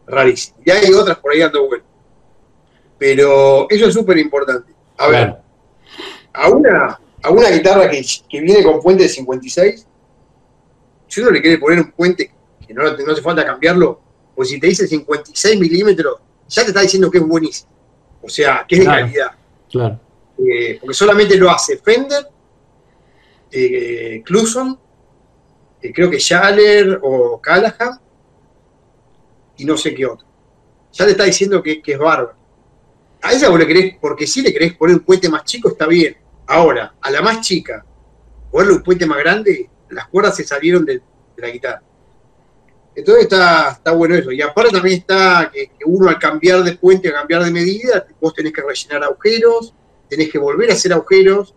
[0.07, 0.57] rarísimo.
[0.65, 1.89] Y hay otras por ahí dando vueltas.
[2.97, 4.73] Pero eso es súper importante.
[4.97, 5.43] A ver, Claro.
[6.33, 9.87] a una, a una guitarra que, que viene con puente de 56,
[11.07, 12.31] si uno le quiere poner un puente
[12.65, 14.01] que no, no hace falta cambiarlo,
[14.35, 16.17] pues si te dice 56 milímetros,
[16.47, 17.71] ya te está diciendo que es buenísimo.
[18.21, 19.31] O sea, que es de calidad.
[19.69, 19.99] Claro.
[20.37, 22.27] Eh, porque solamente lo hace Fender,
[23.51, 24.79] eh, Cluson,
[25.81, 27.99] eh, creo que Schaller o Callahan,
[29.57, 30.25] y no sé qué otro.
[30.91, 32.35] Ya le está diciendo que, que es bárbaro.
[33.21, 35.87] A esa vos le querés, porque si le querés poner un puente más chico, está
[35.87, 36.17] bien.
[36.47, 37.85] Ahora, a la más chica,
[38.51, 41.01] ponerle un puente más grande, las cuerdas se salieron de,
[41.37, 41.81] la guitarra.
[42.95, 44.31] Entonces está, está bueno eso.
[44.31, 48.33] Y aparte también está que, uno al cambiar de puente, a cambiar de medida, vos
[48.33, 49.73] tenés que rellenar agujeros,
[50.09, 51.55] tenés que volver a hacer agujeros,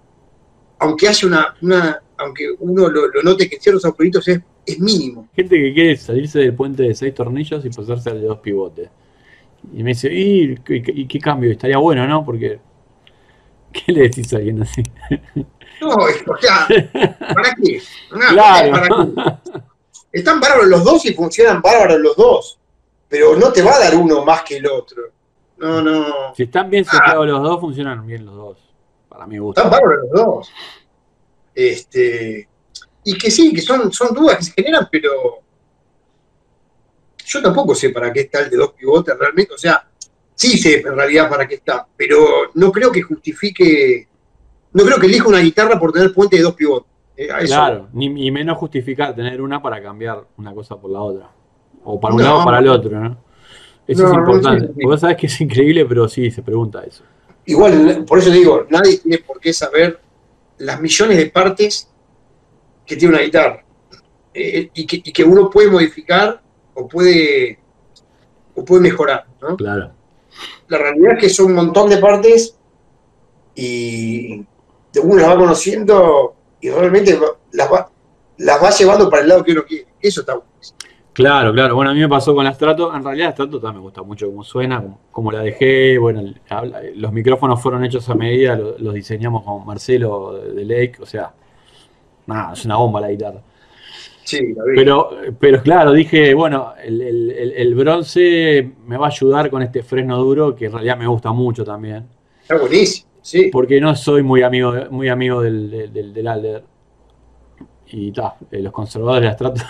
[0.79, 5.29] aunque haya una, una aunque uno lo, note que ciertos agujeritos es, es mínimo.
[5.35, 8.89] Gente que quiere salirse del puente de seis tornillos y pasarse al de dos pivotes.
[9.73, 11.51] Y me dice, ¿y, qué cambio?
[11.51, 12.25] Estaría bueno, ¿no?
[12.25, 12.59] Porque,
[13.73, 14.83] ¿qué le decís a alguien así?
[15.81, 16.67] No, o sea,
[17.35, 17.81] ¿para qué?
[18.31, 19.41] claro.
[20.17, 22.59] Están bárbaros los dos y funcionan bárbaros los dos,
[23.07, 25.03] pero no te va a dar uno más que el otro.
[25.59, 26.35] No, no.
[26.35, 27.33] Si están bien seteados ah.
[27.33, 28.59] los dos, funcionan bien los dos.
[29.11, 29.61] Para mí gusta.
[29.61, 30.53] Están bárbaros los dos.
[31.55, 32.49] Este,
[33.05, 35.43] y que sí, que son, son dudas que se generan, pero
[37.27, 39.87] yo tampoco sé para qué está el de dos pivotes realmente, o sea,
[40.35, 44.09] sí sé en realidad para qué está, pero no creo que justifique,
[44.73, 46.96] no creo que elija una guitarra por tener puente de dos pivotes.
[47.17, 51.31] Eh, claro, ni, menos justificar tener una para cambiar una cosa por la otra,
[51.85, 53.19] o para un lado o para el otro, ¿no?
[53.87, 57.05] Eso es importante, porque vos sabés que es increíble, pero sí, se pregunta eso.
[57.47, 60.01] Igual, por eso digo, nadie tiene por qué saber
[60.59, 61.89] las millones de partes
[62.85, 63.65] que tiene una guitarra
[64.35, 66.43] eh, y, que, y, que, uno puede modificar
[66.75, 67.59] o puede,
[68.55, 69.27] o puede mejorar.
[69.41, 69.57] ¿no?
[69.57, 69.93] Claro.
[70.69, 72.59] La realidad es que son un montón de partes
[73.55, 74.45] y
[75.03, 76.36] uno las va conociendo
[76.67, 77.17] y realmente
[77.53, 77.89] las va,
[78.39, 79.87] las va llevando para el lado que uno quiere.
[80.01, 80.51] Eso está bueno.
[81.13, 81.77] Claro, claro.
[81.77, 82.95] Bueno, a mí me pasó con la Strato.
[82.95, 85.97] En realidad, la Strato también me gusta mucho cómo suena, cómo, la dejé.
[85.97, 86.23] Bueno,
[86.97, 90.97] los micrófonos fueron hechos a medida, los, diseñamos con Marcelo de Lake.
[91.01, 91.33] O sea,
[92.27, 93.41] nada, es una bomba la guitarra.
[94.25, 94.75] Sí, la vi.
[94.75, 100.57] Pero, pero claro, dije, bueno, el, bronce me va a ayudar con este freno duro
[100.57, 102.09] que en realidad me gusta mucho también.
[102.43, 103.51] Está buenísimo, sí.
[103.53, 106.65] Porque no soy muy amigo, muy amigo del, del, Alder.
[107.89, 109.63] Y ta, eh, los conservadores de la Strato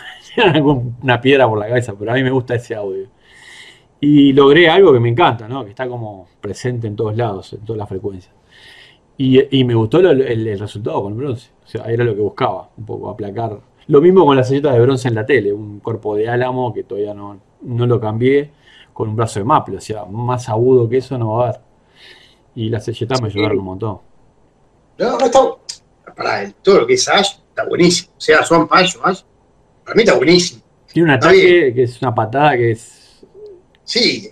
[1.03, 3.07] una piedra por la cabeza, pero a mí me gusta ese audio.
[4.01, 5.64] Y logré algo que me encanta, ¿no?
[5.64, 8.35] Que está como presente en todos lados, en todas las frecuencias.
[9.19, 11.51] Y, me gustó el, resultado con el bronce.
[11.64, 13.59] O sea, era lo que buscaba, un poco aplacar.
[13.87, 16.85] Lo mismo con la selleta de bronce en la tele, un cuerpo de álamo que
[16.85, 18.51] todavía no, no lo cambié,
[18.92, 19.79] con un brazo de maple.
[19.79, 21.65] O sea, más agudo que eso no va a haber.
[22.57, 23.99] Y las selletas me ayudaron un montón.
[24.99, 25.40] No, no está.
[26.16, 28.12] Para todo lo que es Ash, está buenísimo.
[28.16, 29.23] O sea, son payos, Ash
[29.87, 30.62] para mí está buenísimo.
[30.92, 33.23] Tiene un ataque que es una patada que es.
[33.85, 34.29] Sí,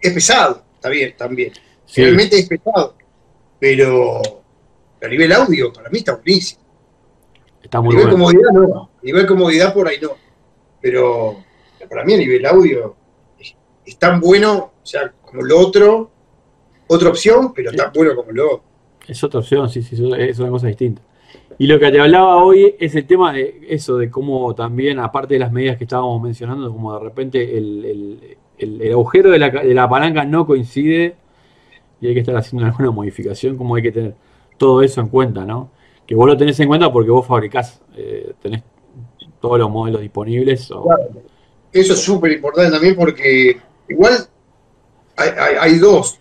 [0.00, 1.52] es pesado, está bien, también.
[1.94, 2.96] Realmente es pesado.
[3.60, 4.20] Pero
[5.00, 6.62] a nivel audio, para mí está buenísimo.
[7.62, 8.90] Está muy a nivel comodidad no.
[8.98, 10.16] A nivel comodidad por ahí no.
[10.80, 11.44] Pero
[11.88, 12.96] para mí a nivel audio
[13.84, 16.10] es, tan bueno, o sea, como lo otro,
[16.92, 18.64] otra opción, pero tan bueno como lo otro.
[19.06, 21.02] Es otra opción, sí, sí, es una cosa distinta.
[21.56, 25.34] Y lo que te hablaba hoy es el tema de eso, de cómo también, aparte
[25.34, 28.36] de las medidas que estábamos mencionando, como de repente el,
[28.92, 31.14] agujero de la, palanca no coincide
[32.00, 34.14] y hay que estar haciendo alguna modificación, como hay que tener
[34.56, 35.70] todo eso en cuenta, ¿no?
[36.06, 38.64] Que vos lo tenés en cuenta porque vos fabricás, eh, tenés
[39.40, 40.72] todos los modelos disponibles.
[41.72, 44.14] Eso es súper importante también porque igual
[45.16, 46.19] hay, dos,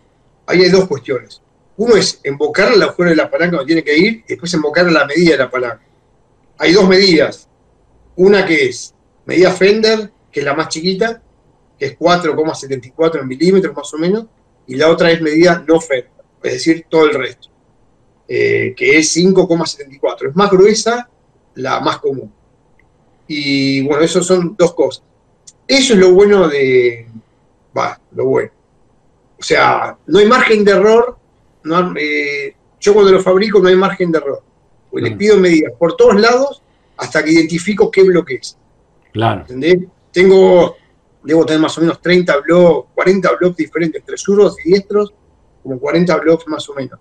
[0.49, 1.41] hay dos cuestiones.
[1.77, 4.91] Uno es embocar el agujero de la palanca donde tiene que ir y después embocar
[4.91, 5.81] la medida de la palanca.
[6.57, 7.47] Hay dos medidas.
[8.15, 8.93] Una que es
[9.25, 11.21] medida Fender, que es la más chiquita,
[11.77, 14.25] que es 4,74 milímetros más o menos,
[14.67, 16.11] y la otra es medida no Fender,
[16.43, 17.47] es decir, todo el resto,
[18.27, 20.29] eh, que es 5,74.
[20.29, 21.09] Es más gruesa,
[21.55, 22.31] la más común.
[23.27, 25.03] Y bueno, eso son dos cosas.
[25.67, 27.07] Eso es lo bueno de...
[27.77, 28.51] Va, lo bueno.
[29.39, 31.19] O sea, no hay margen de error
[31.63, 34.41] no, eh, yo cuando lo fabrico no hay margen de error.
[34.89, 35.17] Pues les mm.
[35.17, 36.61] pido medidas por todos lados
[36.97, 38.57] hasta que identifico qué bloque es.
[39.11, 39.41] Claro.
[39.41, 39.79] ¿Entendés?
[40.11, 40.75] Tengo,
[41.23, 45.13] debo tener más o menos 30 bloques, 40 bloques diferentes, entre zurdos y diestros,
[45.61, 46.99] como 40 bloques más o menos.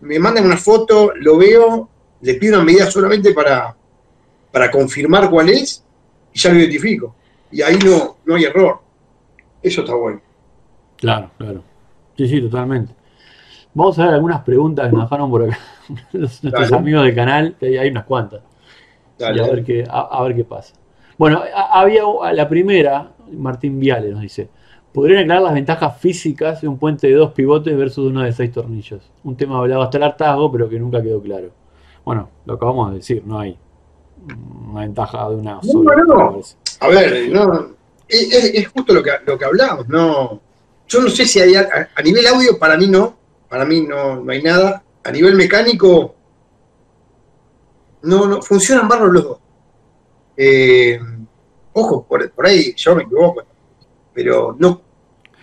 [0.00, 1.88] Me mandan una foto, lo veo,
[2.20, 3.74] le pido una medida solamente para,
[4.52, 5.82] para confirmar cuál es
[6.32, 7.14] y ya lo identifico.
[7.50, 8.80] Y ahí no, no hay error.
[9.62, 10.20] Eso está bueno.
[11.06, 11.62] Claro, claro.
[12.16, 12.92] Sí, sí, totalmente.
[13.74, 15.56] Vamos a ver algunas preguntas que nos dejaron por acá
[16.12, 18.40] nuestros amigos del canal, hay unas cuantas.
[19.24, 20.74] a, ver qué, a, ver qué pasa.
[21.16, 22.02] Bueno, había
[22.32, 24.48] la primera, Martín Viale nos dice,
[24.92, 28.50] ¿podrían aclarar las ventajas físicas de un puente de dos pivotes versus uno de seis
[28.50, 29.08] tornillos?
[29.22, 31.50] Un tema hablado hasta el hartazgo, pero que nunca quedó claro.
[32.04, 33.56] Bueno, lo acabamos de decir, no hay
[34.72, 35.92] una ventaja de una sola.
[36.80, 37.76] a ver, no,
[38.08, 40.40] es, justo lo que, lo que hablamos, ¿no?
[40.88, 43.16] Yo no sé si hay, a, nivel audio, para mí no,
[43.48, 44.82] para mí no, no hay nada.
[45.02, 46.16] A nivel mecánico,
[48.02, 49.38] no, no, funcionan barros los dos.
[50.36, 50.98] Eh,
[51.72, 53.42] ojo, por, por, ahí yo me equivoco,
[54.12, 54.82] pero no.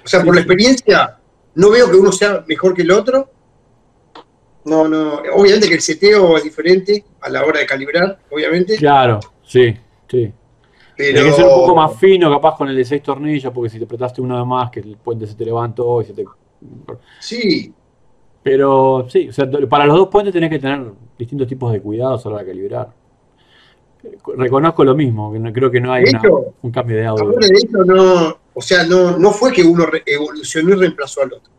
[0.03, 1.17] O sea, por la experiencia,
[1.55, 3.29] no veo que uno sea mejor que el otro.
[4.65, 5.21] No, no.
[5.33, 8.77] Obviamente que el seteo es diferente a la hora de calibrar, obviamente.
[8.77, 9.75] Claro, sí,
[10.09, 10.33] sí.
[10.95, 11.13] Pero...
[11.13, 13.79] Tiene que ser un poco más fino, capaz con el de seis tornillos, porque si
[13.79, 16.25] te apretaste uno de más, que el puente se te levantó y se te.
[17.19, 17.73] Sí.
[18.43, 22.25] Pero sí, o sea, para los dos puentes tenés que tener distintos tipos de cuidados
[22.25, 22.93] a la hora de calibrar.
[24.35, 26.03] Reconozco lo mismo, creo que no hay
[26.61, 27.29] un cambio de audio.
[27.39, 31.53] De hecho, no, o sea, no, no fue que uno evolucionó y reemplazó al otro.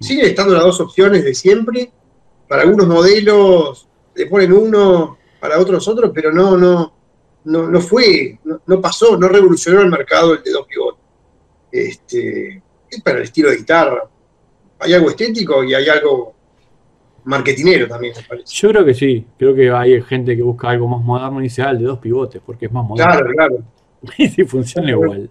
[0.00, 1.92] Siguen estando las dos opciones de siempre.
[2.48, 6.92] Para algunos modelos le ponen uno, para otros otros, pero no, no,
[7.44, 11.00] no, no fue, no, pasó, no revolucionó el mercado el de dos pivotes.
[11.70, 14.02] Este, es para el estilo de guitarra.
[14.78, 16.34] Hay algo estético y hay algo
[17.24, 18.54] marketinero también, me parece.
[18.54, 21.62] Yo creo que sí, creo que hay gente que busca algo más moderno y dice,
[21.62, 23.12] ah, el de dos pivotes, porque es más moderno.
[23.12, 23.64] Claro, claro.
[24.18, 25.30] y si funciona igual.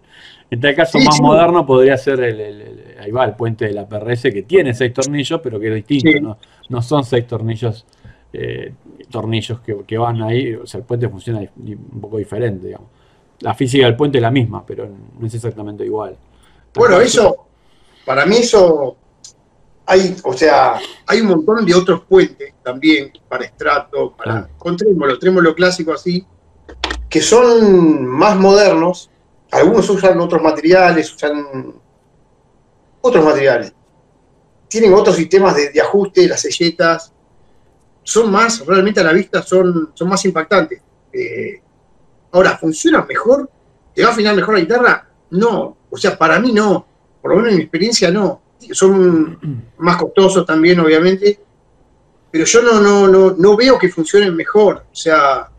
[0.49, 4.24] En tal caso, más moderno podría ser el, ahí va, el puente de la PRS
[4.34, 6.38] que tiene seis tornillos, pero que es distinto, ¿no?
[6.68, 7.86] No son seis tornillos
[8.34, 8.74] eh,
[9.12, 12.88] tornillos que, van ahí, o sea, el puente funciona un poco diferente, digamos.
[13.41, 14.89] La física del puente es la misma, pero
[15.20, 16.16] no es exactamente igual.
[16.74, 17.47] Bueno, eso,
[18.05, 18.95] para mí eso,
[19.86, 25.20] hay, o sea, hay un montón de otros puentes también para estrato, para, con trémolo,
[25.20, 26.26] trémolo clásico así,
[27.09, 29.09] que son más modernos,
[29.51, 31.74] algunos usan otros materiales, usan
[33.01, 33.74] otros materiales.
[34.68, 37.12] Tienen otros sistemas de, de ajuste, las selletas,
[38.03, 40.81] son más, realmente a la vista son, son más impactantes.
[41.13, 41.61] Eh,
[42.31, 43.49] ahora, ¿funcionan mejor?
[43.93, 45.09] ¿Te va a afinar mejor la guitarra?
[45.31, 46.85] No, o sea, para mí no,
[47.21, 48.41] por lo menos en mi experiencia no.
[48.71, 51.39] Son más costosos también, obviamente,
[52.31, 55.49] pero yo no, no, no, no veo que funcionen mejor, o sea,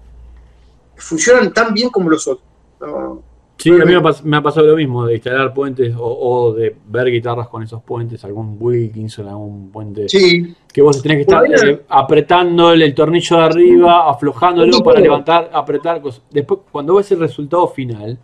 [0.96, 2.48] funcionan tan bien como los otros.
[3.62, 3.92] Sí, a mí
[4.24, 8.24] me ha, pasado lo mismo, de instalar puentes o, de ver guitarras con esos puentes,
[8.24, 10.08] algún Wilkinson, algún puente.
[10.08, 10.52] Sí.
[10.72, 16.02] Que vos tenés que estar eh, apretando el tornillo de arriba, aflojándolo para levantar, apretar.
[16.28, 18.18] Después, cuando ves el resultado final,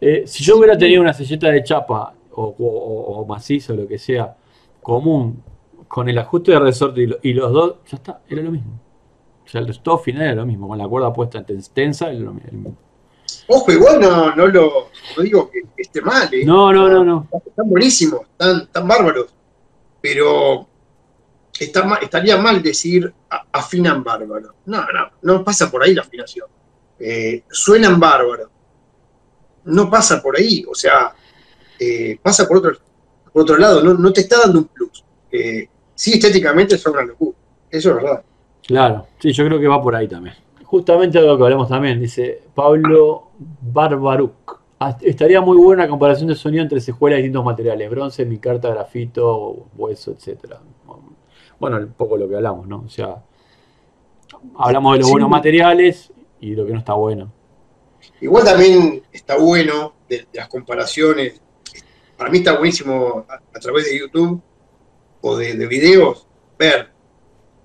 [0.00, 4.34] eh, si yo hubiera tenido una selleta de chapa o, o, macizo, lo que sea,
[4.80, 5.42] común,
[5.88, 8.80] con el ajuste de resorte y, los dos, ya está, era lo mismo.
[9.44, 12.32] O sea, el resultado final era lo mismo, con la cuerda puesta tensa, era lo
[12.32, 12.85] mismo.
[13.48, 16.28] Ojo, igual no, no lo no digo que esté mal.
[16.32, 16.44] ¿eh?
[16.44, 17.28] No, no, no, no.
[17.46, 19.26] Están buenísimos, están, tan bárbaros.
[20.00, 20.66] Pero
[21.58, 23.12] está, estaría mal decir
[23.52, 24.54] afinan bárbaro.
[24.66, 26.46] No, no, no pasa por ahí la afinación.
[26.98, 28.48] Eh, suenan bárbaros.
[29.64, 31.12] No pasa por ahí, o sea,
[31.80, 32.78] eh, pasa por otro,
[33.32, 35.04] por otro lado, no, no te está dando un plus.
[35.92, 37.36] sí, estéticamente son una locura,
[37.68, 38.22] eso es verdad.
[38.64, 40.36] Claro, sí, yo creo que va por ahí también
[40.66, 43.30] justamente algo que hablamos también, dice Pablo
[43.72, 44.60] Barbaruk.
[44.78, 48.38] Ah, estaría muy buena la comparación de sonido entre secuelas de distintos materiales, bronce, mi
[48.38, 50.60] carta, grafito, hueso, etcétera.
[51.58, 52.82] Bueno, un poco lo que hablamos, ¿no?
[52.84, 53.22] O sea,
[54.58, 57.32] hablamos de los buenos materiales y de lo que no está bueno.
[58.20, 61.40] Igual también está bueno de, las comparaciones.
[62.18, 64.42] Para mí está buenísimo a, través de YouTube
[65.22, 66.26] o de, videos
[66.58, 66.90] ver,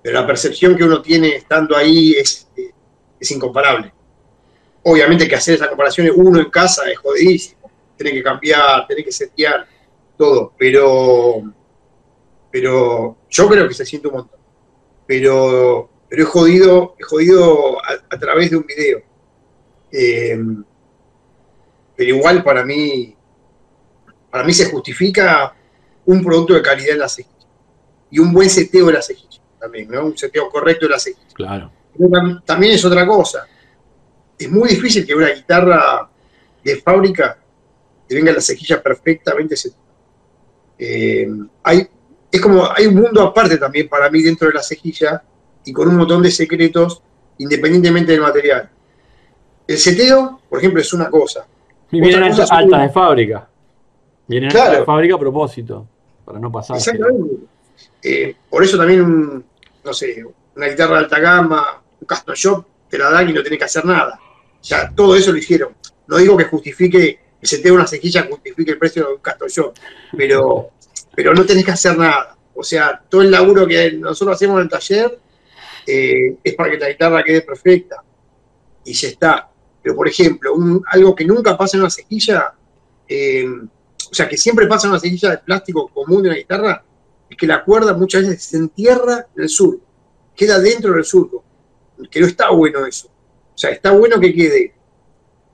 [0.02, 2.48] pero la percepción que uno tiene estando ahí es,
[3.22, 3.92] es incomparable.
[4.82, 7.70] Obviamente que hacer esas comparaciones uno en casa es jodidísimo.
[7.96, 9.64] Tiene que cambiar, tiene que setear
[10.18, 11.40] todo, pero,
[12.50, 14.40] pero yo creo que se siente un montón.
[15.06, 19.02] Pero, pero es jodido, es jodido a, través de un video.
[19.92, 20.36] Eh,
[21.94, 23.14] pero igual para mí,
[24.32, 25.54] para mí se justifica
[26.06, 27.30] un producto de calidad en la cejilla.
[28.10, 30.06] Y un buen seteo de la cejilla también, ¿no?
[30.06, 31.34] Un seteo correcto de la cejilla.
[31.34, 31.81] Claro
[32.44, 33.46] también es otra cosa.
[34.38, 36.08] Es muy difícil que una guitarra
[36.64, 37.38] de fábrica
[38.06, 39.54] te venga la cejilla perfectamente
[40.78, 41.28] eh,
[41.62, 41.86] hay,
[42.30, 45.22] es como, hay un mundo aparte también para mí dentro de la cejilla
[45.64, 47.02] y con un montón de secretos
[47.38, 48.68] independientemente del material.
[49.66, 51.46] El seteo, por ejemplo, es una cosa.
[51.90, 52.48] vienen altas
[52.82, 53.48] de fábrica.
[54.26, 55.86] Vienen altas de fábrica a propósito,
[56.24, 56.76] para no pasar.
[56.76, 57.36] Exactamente.
[58.02, 59.44] Eh, por eso también,
[59.84, 60.24] no sé,
[60.56, 63.64] una guitarra de alta gama, un custom shop, te la dan y no tenés que
[63.64, 64.18] hacer nada.
[64.62, 65.74] Ya todo eso lo hicieron.
[66.06, 69.48] No digo que justifique, que se tenga una cejilla justifique el precio de un custom
[69.48, 69.74] shop,
[70.16, 70.70] pero,
[71.14, 72.36] pero no tenés que hacer nada.
[72.54, 75.18] O sea, todo el laburo que nosotros hacemos en el taller
[75.86, 78.02] eh, es para que la guitarra quede perfecta.
[78.84, 79.48] Y ya está.
[79.82, 80.54] Pero, por ejemplo,
[80.86, 82.52] algo que nunca pasa en una cejilla,
[83.08, 86.84] eh, o sea, que siempre pasa en una cejilla de plástico común de una guitarra,
[87.32, 89.84] es que la cuerda muchas veces se entierra en el surco,
[90.36, 91.42] queda dentro del surco,
[92.10, 93.08] que no está bueno eso.
[93.54, 94.74] O sea, está bueno que quede,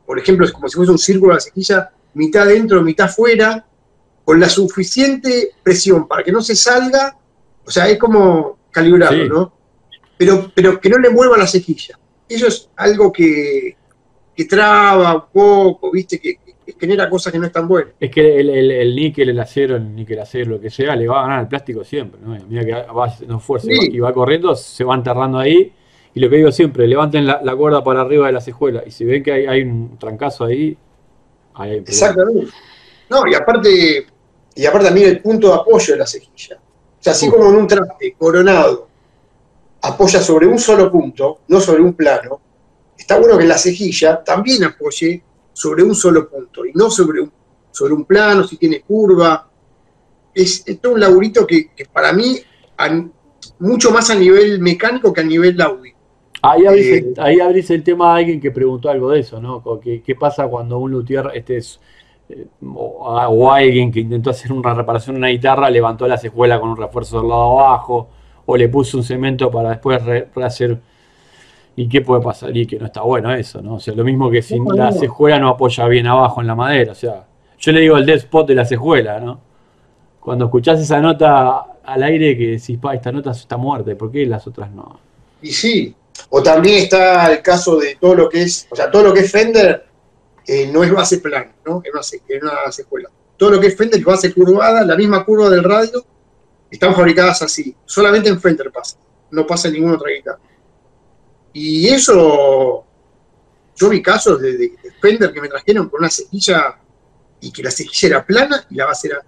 [0.07, 3.65] por ejemplo, es como si fuese un círculo de la cejilla, mitad dentro, mitad fuera,
[4.25, 7.17] con la suficiente presión para que no se salga,
[7.65, 9.53] o sea, es como calibrarlo, ¿no?
[10.17, 11.99] Pero, pero que no le mueva la cejilla.
[12.29, 13.77] Eso es algo que,
[14.37, 16.19] que traba un poco, ¿viste?
[16.19, 16.39] Que,
[16.79, 17.95] genera cosas que no están buenas.
[17.99, 21.21] Es que el, el, níquel, el acero, el níquel acero, lo que sea, le va
[21.21, 22.37] a ganar el plástico siempre, ¿no?
[22.47, 25.73] Mira que va no fuerza y va corriendo, se va enterrando ahí.
[26.15, 28.83] Y lo que digo siempre, levanten la, cuerda para arriba de la cejuela.
[28.87, 30.77] Y si ven que hay, un trancazo ahí,
[31.55, 32.51] ahí hay Exactamente.
[33.11, 34.07] No, y aparte,
[34.55, 36.57] y aparte también el punto de apoyo de la cejilla.
[36.57, 38.89] O sea, así como en un traste coronado
[39.83, 42.41] apoya sobre un solo punto, no sobre un plano,
[42.97, 47.33] está bueno que la cejilla también apoye sobre un solo punto y no sobre un,
[47.71, 49.49] sobre un plano, si tiene curva.
[50.35, 52.39] Es, todo un laburito que, para mí,
[53.61, 55.95] mucho más a nivel mecánico que a nivel audio.
[56.43, 59.63] Ahí abrís, eh, el, tema de alguien que preguntó algo de eso, ¿no?
[59.81, 61.81] ¿Qué, qué pasa cuando un luthier este es,
[62.29, 66.71] eh, o, alguien que intentó hacer una reparación en una guitarra levantó la cejuela con
[66.71, 68.09] un refuerzo del lado abajo
[68.47, 70.03] o le puso un cemento para después
[70.35, 70.79] rehacer
[71.79, 72.57] ¿Y qué puede pasar?
[72.57, 73.75] Y que no está bueno eso, ¿no?
[73.75, 76.91] O sea, lo mismo que si la cejuela no apoya bien abajo en la madera.
[76.91, 77.25] O sea,
[77.57, 79.39] yo le digo el dead spot de la cejuela, ¿no?
[80.19, 84.27] Cuando escuchás esa nota al aire que decís, pa, esta nota está muerta, ¿por qué
[84.27, 84.99] las otras no?
[85.41, 85.95] Y sí,
[86.31, 89.21] o también está el caso de todo lo que es, o sea, todo lo que
[89.21, 89.87] es Fender
[90.47, 91.83] eh, no es base plana, ¿no?
[91.85, 93.11] Es una, una cejuela.
[93.37, 96.05] Todo lo que es Fender es base curvada, la misma curva del radio,
[96.71, 97.75] están fabricadas así.
[97.85, 98.97] Solamente en Fender pasa,
[99.31, 100.41] no pasa en ninguna otra guitarra.
[101.53, 102.85] Y eso,
[103.77, 106.79] yo vi casos de, Fender que me trajeron con una cejilla
[107.41, 109.25] y que la cejilla era plana y la base era.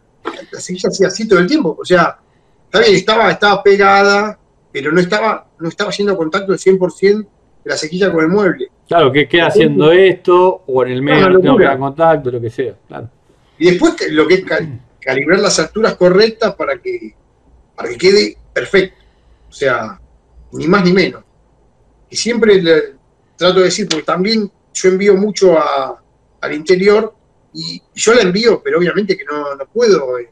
[0.50, 1.76] La cejilla hacía así todo el tiempo.
[1.78, 2.18] O sea,
[2.64, 4.39] está bien, estaba, estaba pegada,
[4.72, 7.26] pero no estaba, no estaba haciendo contacto del 100%
[7.64, 8.70] de la cejilla con el mueble.
[8.88, 12.74] Claro, que queda haciendo esto, o en el medio no, tengo contacto, lo que sea.
[13.58, 14.44] Y después lo que es
[15.00, 17.14] calibrar las alturas correctas para que,
[17.76, 18.96] para que quede perfecto.
[19.48, 20.00] O sea,
[20.52, 21.24] ni más ni menos
[22.10, 22.94] y siempre le
[23.36, 25.56] trato de decir, porque también yo envío mucho
[26.40, 27.14] al interior
[27.54, 30.28] y yo la envío, pero obviamente que no, puedo, eh,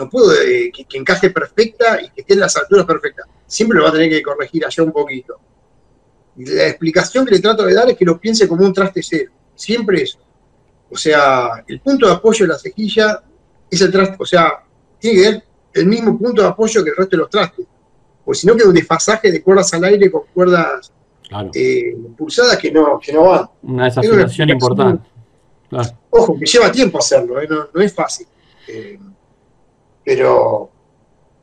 [0.00, 3.26] no puedo eh, que, encaje perfecta y que esté en las alturas perfectas.
[3.46, 5.38] Siempre lo va a tener que corregir allá un poquito.
[6.36, 9.02] Y la explicación que le trato de dar es que lo piense como un traste
[9.02, 9.32] cero.
[9.54, 10.18] Siempre eso.
[10.90, 13.22] O sea, el punto de apoyo de la cejilla
[13.70, 14.64] es el traste, o sea,
[14.98, 15.44] tiene que tener
[15.74, 17.66] el mismo punto de apoyo que el resto de los trastes
[18.24, 20.92] pues si no queda un desfasaje de cuerdas al aire con cuerdas
[21.52, 23.48] eh, pulsadas que no, que no van.
[23.62, 25.08] Una desafinación importante.
[26.10, 28.28] Ojo, que lleva tiempo hacerlo, eh, no, es fácil.
[28.68, 28.98] Eh,
[30.10, 30.68] pero,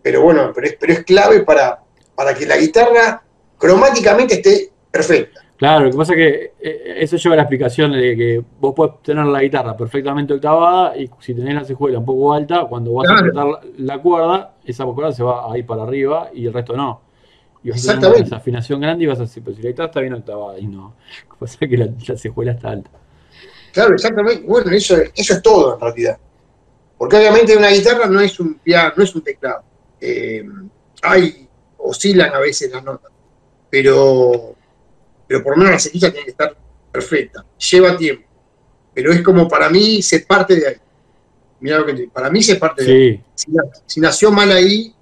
[0.01, 1.79] pero bueno, pero es, pero es clave para,
[2.13, 3.23] para que la guitarra
[3.57, 5.39] cromáticamente esté perfecta.
[5.55, 6.53] Claro, lo que pasa es que
[7.01, 11.09] eso lleva a la explicación de que vos podés tener la guitarra perfectamente octavada y
[11.21, 13.45] si tenés la cejuela un poco alta, cuando vas a apretar
[13.77, 16.99] la cuerda, esa cuerda se va a ir para arriba y el resto no.
[17.63, 19.87] Y vas a tener una afinación grande y vas a decir, pero si la guitarra
[19.87, 20.93] está bien octavada y no.
[21.29, 22.91] Lo que pasa es que la, cejuela está alta.
[23.71, 24.43] Claro, exactamente.
[24.45, 26.17] Bueno, eso, eso es todo en realidad.
[26.97, 29.63] Porque obviamente una guitarra no es un piano, no es un teclado.
[30.01, 30.43] Eh,
[31.03, 33.11] hay, oscilan a veces las notas.
[33.69, 34.55] Pero,
[35.27, 36.55] pero por lo menos la cejilla tiene que estar
[36.91, 37.45] perfecta.
[37.71, 38.25] Lleva tiempo.
[38.93, 40.75] Pero es como para mí se parte de ahí.
[41.59, 43.21] Mira lo que Para mí se parte de
[43.85, 44.93] Si, nació mal ahí,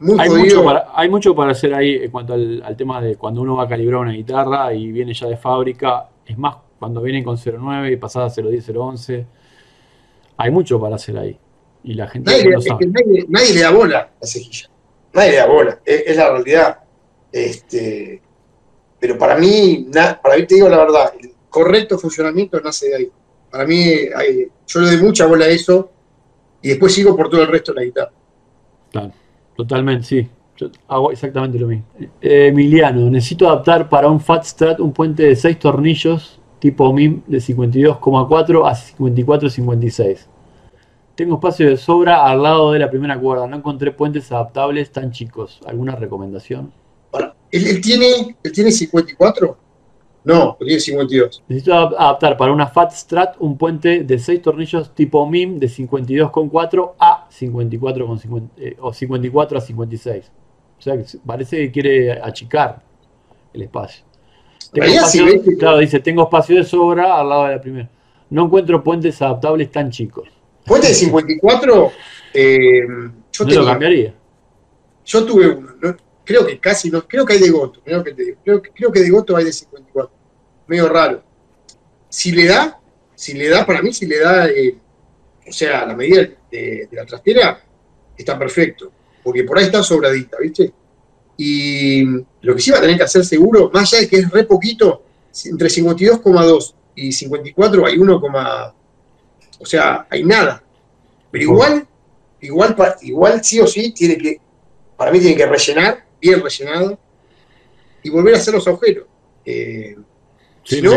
[0.00, 3.40] muy hay Mucho para, hay mucho para hacer ahí en cuanto al, tema de cuando
[3.42, 6.08] uno va a calibrar una guitarra y viene ya de fábrica.
[6.24, 9.26] Es más, cuando vienen con 09 y pasada a 010, 011.
[10.38, 11.38] Hay mucho para hacer ahí.
[11.84, 14.68] Y la gente nadie, nadie, le da bola a la cejilla.
[15.12, 15.80] Nadie le da bola.
[15.84, 16.78] Es, la realidad.
[17.30, 18.22] Este,
[18.98, 19.86] pero para mí,
[20.22, 23.10] para mí te digo la verdad, el correcto funcionamiento nace de ahí.
[23.50, 23.84] Para mí,
[24.66, 25.90] yo le doy mucha bola a eso
[26.62, 28.12] y después sigo por todo el resto de la guitarra.
[28.90, 29.12] Claro,
[29.56, 30.28] totalmente, sí.
[30.56, 31.84] Yo hago exactamente lo mismo.
[32.20, 37.22] Eh, Emiliano, necesito adaptar para un Fat Strat un puente de 6 tornillos tipo MIM
[37.26, 40.26] de 52,4 a 54,56.
[41.14, 43.46] Tengo espacio de sobra al lado de la primera cuerda.
[43.46, 45.60] No encontré puentes adaptables tan chicos.
[45.66, 46.72] ¿Alguna recomendación?
[47.50, 49.56] ¿Él, tiene, ¿Él tiene 54?
[50.24, 51.42] No, tiene 52.
[51.48, 56.92] Necesito adaptar para una Fat Strat un puente de 6 tornillos tipo MIM de 52,4
[56.98, 58.18] a 54,
[58.58, 60.32] eh, o 54 a 56.
[60.78, 60.94] O sea,
[61.24, 62.82] parece que quiere achicar
[63.52, 64.04] el espacio.
[64.72, 67.90] Claro, dice, tengo espacio de sobra al lado de la primera.
[68.30, 70.28] No encuentro puentes adaptables tan chicos.
[70.64, 71.92] Puente de 54,
[72.34, 72.80] eh,
[73.32, 74.14] yo lo cambiaría.
[75.04, 75.96] Yo tuve uno,
[76.28, 78.14] creo que casi no, creo que hay de Goto, creo que,
[78.44, 80.14] creo, que de Goto hay de 54.
[80.66, 81.22] Medio raro.
[82.10, 82.78] Si le da,
[83.14, 84.76] si le da, para mí, si le da, eh,
[85.46, 87.62] o sea, la medida de, la trastera,
[88.14, 88.92] está perfecto.
[89.22, 90.70] Porque por ahí está sobradita, ¿viste?
[91.38, 92.04] Y
[92.42, 94.44] lo que sí va a tener que hacer seguro, más allá de que es re
[94.44, 95.04] poquito,
[95.44, 98.22] entre 52,2 y 54 hay 1,
[99.60, 100.62] o sea, hay nada.
[101.30, 101.86] Pero igual,
[102.40, 104.40] igual, igual sí o sí tiene que,
[104.96, 106.98] para mí tiene que rellenar, bien rellenado,
[108.02, 109.06] y volver a hacer los agujeros.
[109.44, 109.96] Eh,
[110.64, 110.92] si no,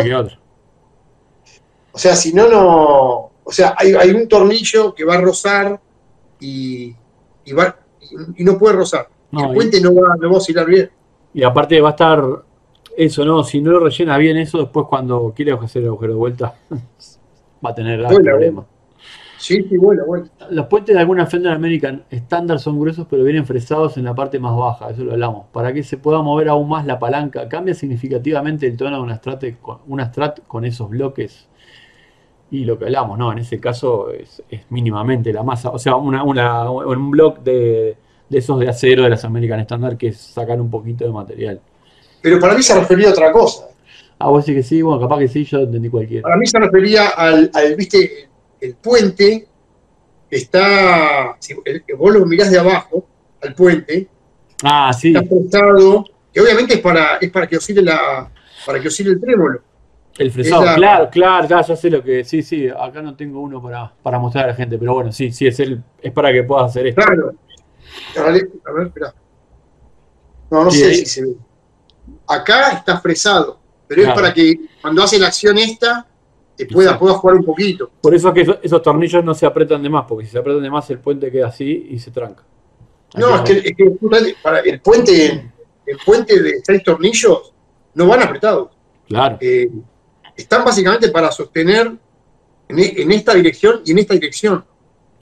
[1.92, 5.80] o sea, si no, no, o sea, hay, un tornillo que va a rozar
[6.40, 6.92] y,
[7.52, 7.78] va,
[8.36, 9.08] y, no puede rozar.
[9.32, 10.90] El puente no, va, no va a oscilar bien.
[11.34, 12.22] Y aparte va a estar
[12.96, 13.42] eso, ¿no?
[13.42, 16.54] Si no lo rellena bien eso, después cuando quiere hacer el agujero de vuelta,
[17.64, 18.66] va a tener algún problema.
[19.38, 20.26] Sí, sí, bueno, bueno.
[20.50, 24.38] Los puentes de alguna Fender American estándar son gruesos, pero vienen fresados en la parte
[24.38, 25.46] más baja, eso lo hablamos.
[25.52, 29.16] Para que se pueda mover aún más la palanca, cambia significativamente el tono de una
[29.16, 29.44] Strat,
[29.88, 31.48] una Strat con esos bloques.
[32.52, 33.32] Y lo que hablamos, ¿no?
[33.32, 35.70] En ese caso es, mínimamente la masa.
[35.70, 37.96] O sea, una, un block de,
[38.32, 41.60] de esos de acero de las American Standard que sacan un poquito de material.
[42.22, 43.68] Pero para mí se refería a otra cosa.
[44.18, 46.22] Ah, vos sí que sí, bueno, capaz que sí, yo entendí cualquiera.
[46.22, 48.28] Para mí se refería al, viste,
[48.60, 49.46] el puente
[50.30, 53.06] está, si vos lo mirás de abajo,
[53.42, 54.08] al puente,
[54.62, 55.12] ah, sí.
[55.14, 58.30] está prestado, que obviamente es para, es para que oscile la,
[58.64, 59.60] para que oscile el trémolo.
[60.16, 63.92] El fresado, claro, claro, ya sé lo que, sí, sí, acá no tengo uno para,
[64.02, 66.70] para mostrar a la gente, pero bueno, sí, sí, es el, es para que puedas
[66.70, 67.02] hacer esto.
[67.02, 67.34] Claro.
[68.16, 68.48] A ver,
[68.86, 69.14] espera.
[70.50, 71.36] No, no sé si se ve
[72.26, 76.06] acá está fresado, pero es para que cuando hace la acción esta,
[76.56, 77.90] te pueda, jugar un poquito.
[78.00, 80.62] Por eso es que esos, tornillos no se apretan de más, porque si se apretan
[80.62, 82.44] de más el puente queda así y se tranca.
[83.16, 85.52] no, es que, para el puente,
[85.86, 87.52] el puente de seis tornillos
[87.94, 88.70] no van apretados.
[89.08, 89.38] Claro.
[89.40, 89.70] Eh,
[90.36, 91.92] están básicamente para sostener
[92.68, 94.64] en, esta dirección y en esta dirección.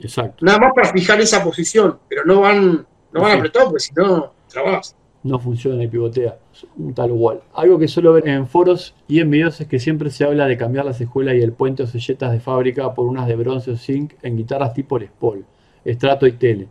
[0.00, 0.44] Exacto.
[0.44, 4.32] Nada más para fijar esa posición, pero no van, no van apretados porque si no,
[4.48, 6.38] trabas no funciona y pivotea.
[6.76, 7.40] Un tal igual.
[7.54, 10.56] Algo que suelo ver en foros y en videos es que siempre se habla de
[10.56, 13.76] cambiar las escuelas y el puente o selletas de fábrica por unas de bronce o
[13.76, 15.44] zinc en guitarras tipo Les Paul,
[15.86, 16.68] Strato y Tele.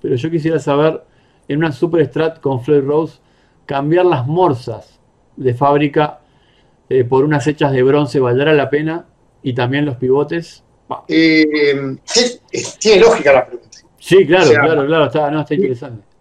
[0.00, 1.04] Pero yo quisiera saber,
[1.48, 3.20] en una Super Strat con Floyd Rose,
[3.66, 5.00] cambiar las morsas
[5.36, 6.20] de fábrica
[6.88, 9.06] eh, por unas hechas de bronce, ¿valdrá la pena?
[9.42, 10.64] Y también los pivotes.
[11.08, 11.96] Eh,
[12.78, 13.78] tiene lógica la pregunta.
[13.98, 16.12] Sí, claro, claro, claro, está, no, está interesante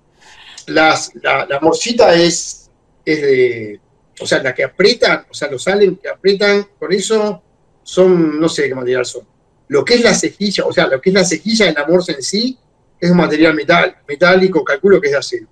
[0.67, 2.69] las, la, la, morcita es,
[3.05, 3.79] es de,
[4.19, 7.41] o sea, la que aprietan, o sea, los salen que aprietan, con eso
[7.83, 9.27] son, no sé qué material son.
[9.67, 12.13] Lo que es la cejilla, o sea, lo que es la cejilla de la morsa
[12.13, 12.57] en sí,
[12.99, 15.47] es un material metal, metálico, calculo que es de acero.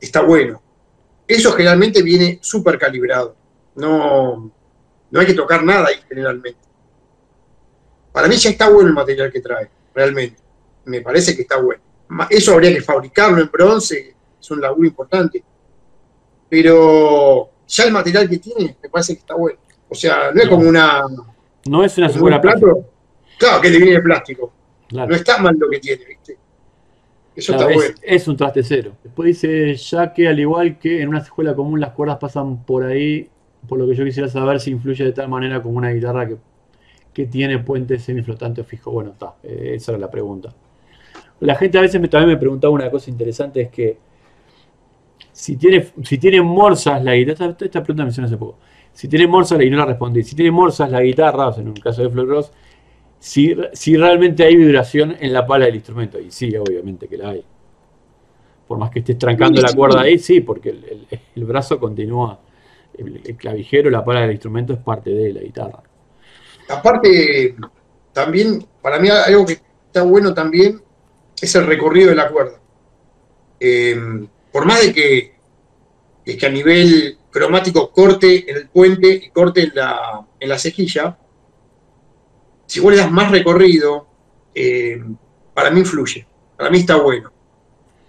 [0.00, 0.60] Está bueno.
[1.26, 3.36] Eso generalmente viene súper calibrado.
[3.76, 4.52] No,
[5.10, 6.58] no hay que tocar nada ahí generalmente.
[8.12, 10.36] Para mí ya está bueno el material que trae, realmente.
[10.84, 11.80] Me parece que está bueno.
[12.28, 15.42] Eso habría que fabricarlo en bronce, es un laburo importante.
[16.48, 19.58] Pero ya el material que tiene me parece que está bueno.
[19.88, 21.02] O sea, no es como una.
[21.66, 22.84] No es una segura plástico.
[23.38, 24.52] Claro, que le viene de plástico.
[24.90, 26.36] No está mal lo que tiene, ¿viste?
[27.34, 27.94] Eso está bueno.
[28.02, 28.92] Es un traste cero.
[29.02, 32.84] Después dice, ya que al igual que en una escuela común las cuerdas pasan por
[32.84, 33.30] ahí,
[33.66, 36.36] por lo que yo quisiera saber si influye de tal manera como una guitarra que,
[37.12, 38.90] que tiene puente semiflotante o fijo.
[38.90, 40.52] Bueno, está, eh, esa era la pregunta.
[41.40, 43.98] La gente a veces me, también me preguntaba una cosa interesante, es que
[45.32, 48.58] si tiene, si tiene morsas la guitarra, esta, pregunta me hicieron hace poco,
[48.92, 51.68] si tiene morsas, y no la respondí, si tiene morsas la guitarra, o sea, en
[51.68, 52.52] un caso de Floyd Ross,
[53.18, 57.30] si, si realmente hay vibración en la pala del instrumento, y sí, obviamente que la
[57.30, 57.44] hay.
[58.68, 60.70] Por más que estés trancando la cuerda ahí, sí, porque
[61.34, 62.40] el, brazo continúa,
[62.96, 65.82] el, el, clavijero, la pala del instrumento es parte de la guitarra.
[66.68, 67.56] Aparte,
[68.12, 70.82] también, para mí algo que está bueno también
[71.40, 72.60] es el recorrido de la cuerda.
[73.58, 75.34] Eh, por más de que,
[76.36, 81.18] que a nivel cromático corte en el puente y corte en la, en la cejilla,
[82.66, 84.06] si vos le das más recorrido,
[84.54, 85.02] eh,
[85.54, 87.32] para mí influye, para mí está bueno.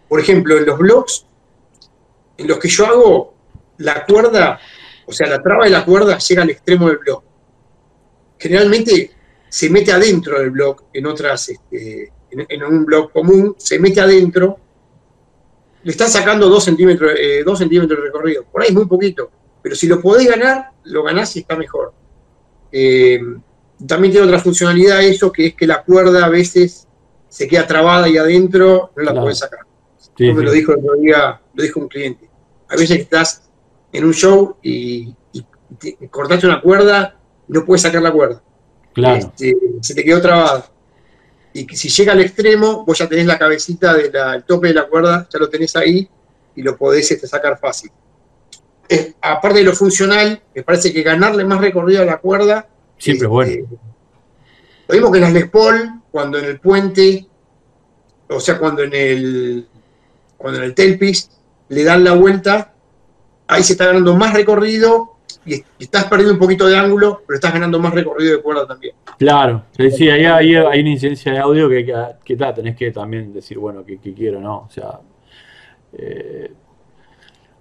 [0.08, 1.26] Por ejemplo, en los blocks,
[2.38, 3.34] en los que yo hago,
[3.78, 4.60] la cuerda,
[5.06, 7.24] o sea, la traba de la cuerda llega al extremo del block.
[8.44, 9.12] Generalmente
[9.48, 14.58] se mete adentro del block en otras, este, en, un blog común, se mete adentro,
[15.84, 18.44] le están sacando dos centímetros, eh, centímetros de recorrido.
[18.52, 19.32] Por ahí es muy poquito.
[19.62, 21.94] Pero si lo podés ganar, lo ganás y está mejor.
[22.70, 23.22] Eh,
[23.88, 26.86] también tiene otra funcionalidad eso, que es que la cuerda a veces
[27.30, 29.22] se queda trabada ahí adentro, no la Claro.
[29.26, 29.62] podés sacar.
[30.18, 32.30] Sí, Como me lo dijo el otro día, lo dijo un cliente.
[32.68, 33.50] A veces estás
[33.94, 35.46] en un show y, y
[35.80, 37.23] te- cortaste una cuerda y
[37.54, 38.42] no puedes sacar la cuerda.
[38.94, 40.66] Claro, Este, se te quedó trabada.
[41.54, 44.88] Y que si llega al extremo, vos ya tenés la cabecita del tope de la
[44.88, 46.10] cuerda, ya lo tenés ahí
[46.56, 47.92] y lo podés este, sacar fácil.
[48.90, 52.68] Es- aparte de lo funcional, me parece que ganarle más recorrido a la cuerda.
[52.98, 53.52] siempre es bueno.
[53.52, 53.78] este,
[54.88, 57.28] Lo mismo que en las Les Paul, cuando en el puente,
[58.30, 59.68] o sea, cuando en el,
[60.38, 61.28] cuando en el tailpiece
[61.70, 62.74] le dan la vuelta,
[63.48, 65.13] ahí se está ganando más recorrido
[65.46, 68.96] y, estás perdiendo un poquito de ángulo, pero estás ganando más recorrido de cuerda también.
[69.18, 72.92] Claro, sí, ahí, ahí hay una incidencia de audio que, que, que, ta, tenés que
[72.92, 74.60] también decir, bueno, que, que quiero, ¿no?
[74.60, 75.00] O sea,
[75.94, 76.52] eh,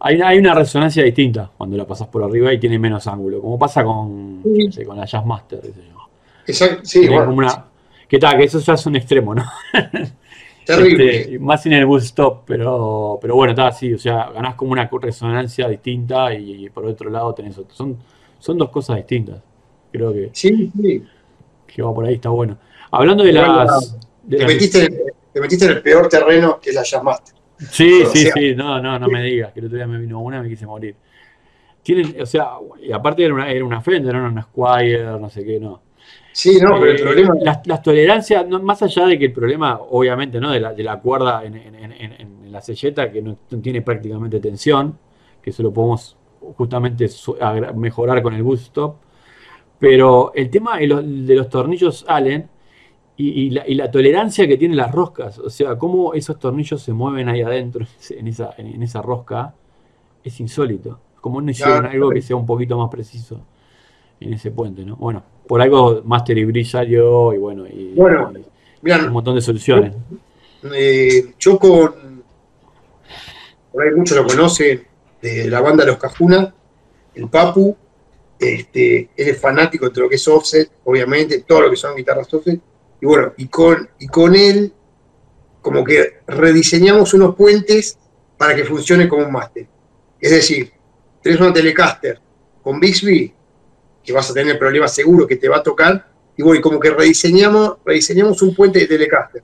[0.00, 3.58] hay, hay una resonancia distinta cuando la pasas por arriba y tiene menos ángulo, como
[3.58, 4.66] pasa con, Sí.
[4.66, 5.60] no sé, con la Jazzmaster.
[6.46, 7.66] Exacto, sí, Tiene bueno, como una,
[8.08, 9.44] que tal, que eso ya es un extremo, ¿no?
[10.64, 11.20] terrible.
[11.20, 14.72] Este, más sin el boost stop, pero, pero bueno, está así, o sea, ganás como
[14.72, 17.74] una resonancia distinta y, por otro lado tenés otro.
[17.74, 17.96] Son,
[18.38, 19.40] son dos cosas distintas.
[19.90, 21.02] Creo que, Sí, sí.
[21.66, 22.56] que va por ahí, está bueno.
[22.90, 23.98] Hablando de Igual las.
[24.22, 27.34] de Te las- metiste, te metiste en el peor terreno que la Jazzmaster.
[27.70, 29.98] Sí, o sí, sea- sí, no, no, no me digas, que el otro día me
[29.98, 30.96] vino una y me quise morir.
[31.82, 32.50] Tienen, o sea,
[32.80, 35.80] y aparte era una, era una Fender, no era una Squire, no sé qué, no.
[36.32, 37.34] Sí, no, pero el Eh, problema.
[37.40, 40.50] Las, las tolerancias, más allá de que el problema, obviamente, ¿no?
[40.50, 44.98] De la, de la cuerda en, en- en- la selleta, que no, tiene prácticamente tensión,
[45.40, 46.16] que eso lo podemos
[46.58, 47.08] justamente
[47.74, 48.96] mejorar con el boost stop.
[49.78, 52.48] Pero el tema de los, de los tornillos Allen
[53.16, 56.82] y, y la, y la tolerancia que tienen las roscas, o sea, cómo esos tornillos
[56.82, 59.54] se mueven ahí adentro, en esa, en, en esa rosca,
[60.24, 61.00] es insólito.
[61.20, 61.86] Como no hicieron Claro.
[61.86, 63.40] algo que sea un poquito más preciso
[64.22, 64.96] en ese puente, ¿no?
[64.96, 68.44] Bueno, por algo Master y Bridge salió y bueno, y, Bueno, y
[68.82, 69.94] Mirá, un montón de soluciones.
[70.74, 72.22] eh, yo con.
[73.72, 74.84] Por ahí muchos lo conocen,
[75.20, 76.54] de la banda Los Cajuna,
[77.14, 77.76] el Papu.
[78.38, 81.94] Este, él es fanático de todo lo que es offset, obviamente, todo lo que son
[81.96, 82.60] guitarras offset.
[83.00, 84.72] Y bueno, y con, y con él,
[85.60, 87.98] como que rediseñamos unos puentes
[88.36, 89.66] para que funcione como un máster.
[90.20, 90.72] Es decir,
[91.22, 92.20] tenés una Telecaster
[92.62, 93.32] con Bixby,
[94.04, 96.90] que vas a tener problemas seguro que te va a tocar, y bueno, como que
[96.90, 99.42] rediseñamos, rediseñamos un puente de Telecaster.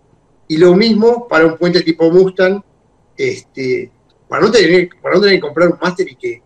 [0.49, 2.63] Y lo mismo para un puente tipo Mustang,
[3.17, 3.91] este,
[4.29, 6.43] para no tener, para no tener que comprar un máster y que,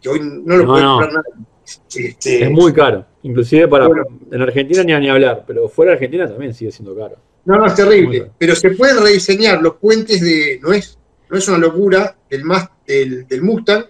[0.00, 0.98] que hoy no lo No, puede no.
[0.98, 1.46] comprar nadie.
[1.94, 4.04] Este, Es muy caro, inclusive para Bueno.
[4.30, 7.16] en Argentina ni a ni hablar, pero fuera de Argentina también sigue siendo caro.
[7.44, 8.30] No, no, es terrible.
[8.38, 10.58] Pero se pueden rediseñar los puentes de.
[10.62, 10.98] No es,
[11.28, 12.42] no es una locura del,
[12.86, 13.84] del, del Mustang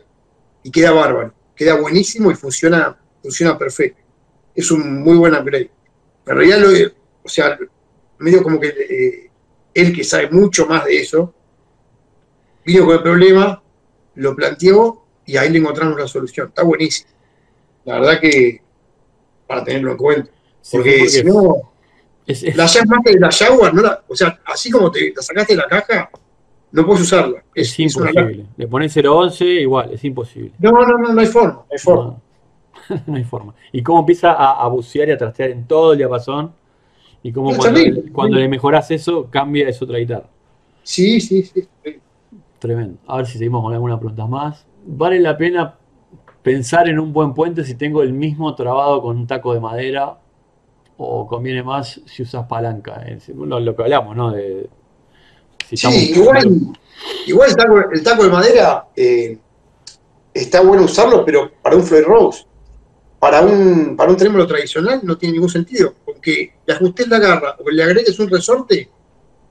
[0.62, 1.32] y queda bárbaro.
[1.56, 4.00] Queda buenísimo y funciona, funciona perfecto.
[4.54, 5.70] Es un muy buen upgrade.
[6.26, 6.68] En realidad, lo,
[7.24, 7.58] o sea,
[8.18, 9.30] medio como que eh,
[9.74, 11.32] él que sabe mucho más de eso,
[12.64, 13.62] vino con el problema,
[14.16, 16.48] lo planteó y ahí le encontramos la solución.
[16.48, 17.10] Está buenísimo.
[17.84, 18.60] La verdad que
[19.46, 20.30] para tenerlo en cuenta.
[20.60, 21.72] Sí, Porque, si no,
[22.26, 25.22] es- es- la Jazzmaster de la Jaguar, no la- o sea, así como te la
[25.22, 26.10] sacaste de la caja,
[26.72, 27.42] no puedes usarla.
[27.54, 28.46] es Es, es una imposible.
[28.56, 30.52] Le pones 011, igual, es imposible.
[30.58, 32.02] No, no, no, no hay forma, no hay forma.
[32.04, 32.22] No,
[33.06, 33.54] no hay forma.
[33.72, 36.52] Y cómo empieza a, a bucear y a trastear en todo el diapasón.
[37.22, 37.52] Y cómo
[38.12, 40.26] cuando, le mejoras eso, cambia, es otra guitarra.
[40.82, 41.68] Sí, sí, sí.
[42.58, 42.98] Tremendo.
[43.06, 44.66] A ver si seguimos con algunas preguntas más.
[44.86, 45.76] ¿Vale la pena
[46.42, 50.18] pensar en un buen puente si tengo el mismo trabado con un taco de madera?
[50.96, 53.04] ¿O conviene más si usas palanca?
[53.34, 54.30] Lo, lo que hablamos, ¿no?
[54.32, 54.68] De,
[55.66, 56.76] si Sí, estamos- igual,
[57.26, 59.38] igual el, taco, el taco de madera eh,
[60.34, 62.44] está bueno usarlo, pero para un Floyd Rose,
[63.20, 67.56] para un, para un trémolo tradicional no tiene ningún sentido, porque le ajustes la garra
[67.64, 68.88] o le agregues un resorte,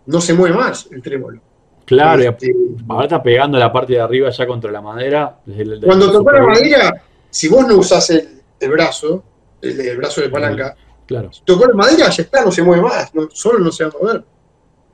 [0.07, 1.39] no se mueve más el trémolo.
[1.85, 2.53] Claro, Este,
[2.87, 5.39] ahora está pegando la parte de arriba ya contra la madera.
[5.45, 9.23] desde el- desde Cuando tocó la madera, si vos no usás el, el brazo,
[9.61, 11.31] el, el brazo de palanca, Claro.
[11.45, 14.03] tocó la madera, ya está, no se mueve más, no- solo no se va a
[14.03, 14.23] mover.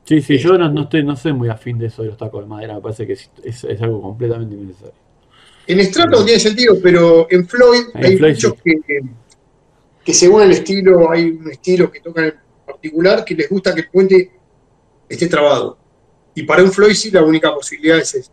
[0.04, 2.42] Sí, sí, yo no, no estoy, no soy muy afín de eso de los tacos
[2.42, 2.74] de madera.
[2.74, 4.94] Me parece que es, es- es algo completamente innecesario.
[5.66, 8.80] En Strato no tiene sentido, pero en Floyd En hay Floyd muchos sí.
[8.86, 9.00] que,
[10.04, 13.80] que según el estilo, hay un estilo que tocan en particular que les gusta que
[13.80, 14.30] el puente
[15.08, 15.78] esté trabado.
[16.34, 18.32] Y para un Floyd sí la única posibilidad es esa.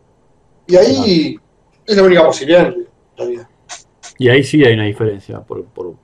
[0.66, 1.38] Y ahí
[1.86, 3.48] es la única posibilidad en realidad.
[4.18, 5.94] Y ahí sí hay una diferencia por, por,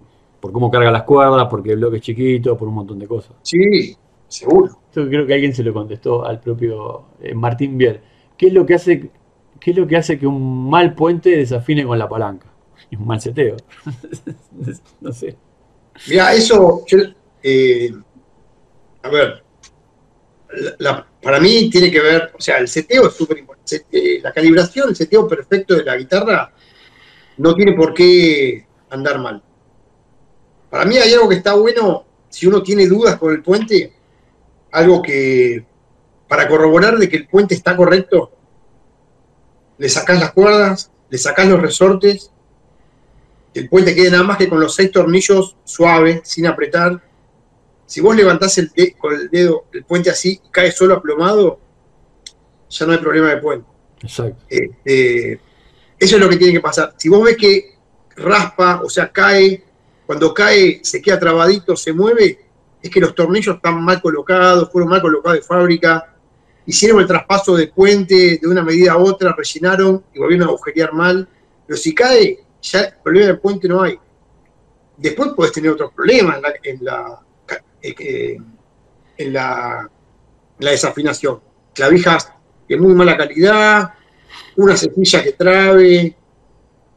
[0.40, 3.36] por cómo carga las cuerdas, porque el bloque es chiquito, por un montón de cosas.
[3.42, 4.66] Sí, seguro.
[4.88, 8.00] Esto creo que alguien se lo contestó al propio eh, Martín Bier.
[8.36, 9.10] ¿Qué es lo que hace,
[9.60, 12.50] qué es lo que hace que un mal puente desafine con la palanca?
[12.90, 13.56] y un mal seteo.
[15.00, 15.36] no sé.
[16.08, 16.84] Mira, eso,
[17.42, 17.92] eh,
[19.02, 19.44] a ver,
[21.22, 23.86] para mí tiene que ver, o sea, el seteo es súper importante.
[23.92, 26.52] Eh, la calibración, el seteo perfecto de la guitarra
[27.36, 29.42] no tiene por qué andar mal.
[30.68, 33.92] Para mí hay algo que está bueno, si uno tiene dudas con el puente,
[34.72, 35.64] algo que,
[36.28, 38.32] para corroborar de que el puente está correcto,
[39.80, 42.30] le sacás las cuerdas, le sacás los resortes,
[43.54, 47.02] el puente quede nada más que con los seis tornillos suave, sin apretar.
[47.86, 51.58] Si vos levantás el con el dedo el puente así y cae solo aplomado,
[52.68, 53.66] ya no hay problema de puente.
[54.02, 54.44] Exacto.
[54.50, 55.40] Este,
[55.98, 56.94] eso es lo que tiene que pasar.
[56.98, 57.78] Si vos ves que
[58.16, 59.64] raspa, o sea, cae,
[60.04, 62.38] cuando cae se queda trabadito, se mueve,
[62.82, 66.09] es que los tornillos están mal colocados, fueron mal colocados de fábrica,
[66.70, 70.92] hicieron el traspaso de puente de una medida a otra, rellenaron y volvieron a agujerear
[70.92, 71.28] mal.
[71.66, 73.98] Pero si cae, ya problema del puente no hay.
[74.96, 77.20] Después puedes tener otros problemas en la,
[77.82, 79.90] en la,
[80.60, 81.40] la, desafinación.
[81.74, 82.32] Clavijas
[82.68, 83.92] de muy mala calidad,
[84.56, 86.14] una cepilla que trabe,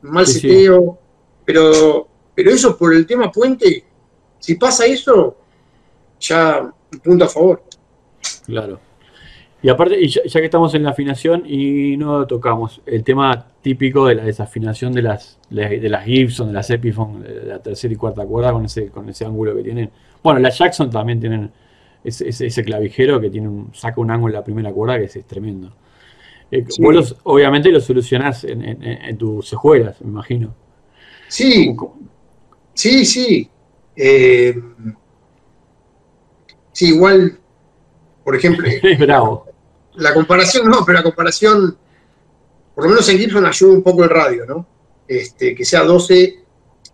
[0.04, 1.00] mal seteo,
[1.46, 3.84] Pero, pero eso por el tema puente,
[4.38, 5.36] si pasa eso,
[6.20, 7.64] ya un punto a favor.
[8.46, 8.93] Claro.
[9.64, 14.16] Y aparte, ya, que estamos en la afinación y no tocamos el tema típico de
[14.16, 18.26] la desafinación de las, de las Gibson, de las Epiphone, de la tercera y cuarta
[18.26, 19.90] cuerda con ese, con ese ángulo que tienen.
[20.22, 21.50] Bueno, las Jackson también tienen
[22.04, 25.26] ese, ese, clavijero que tiene un, saca un ángulo en la primera cuerda que es,
[25.26, 25.74] tremendo.
[26.52, 30.54] Eh, vos obviamente lo solucionás en, tus sejuelas, me imagino.
[31.30, 31.74] Sí,
[32.74, 33.50] sí, sí.
[33.96, 34.62] Eh,
[36.74, 37.40] sí, igual,
[38.26, 38.68] por ejemplo.
[39.00, 39.53] Bravo
[39.96, 41.78] la comparación no, pero la comparación,
[42.74, 44.68] por lo menos en Gibson ayuda un poco el radio, ¿no?
[45.08, 46.44] Este, que sea 12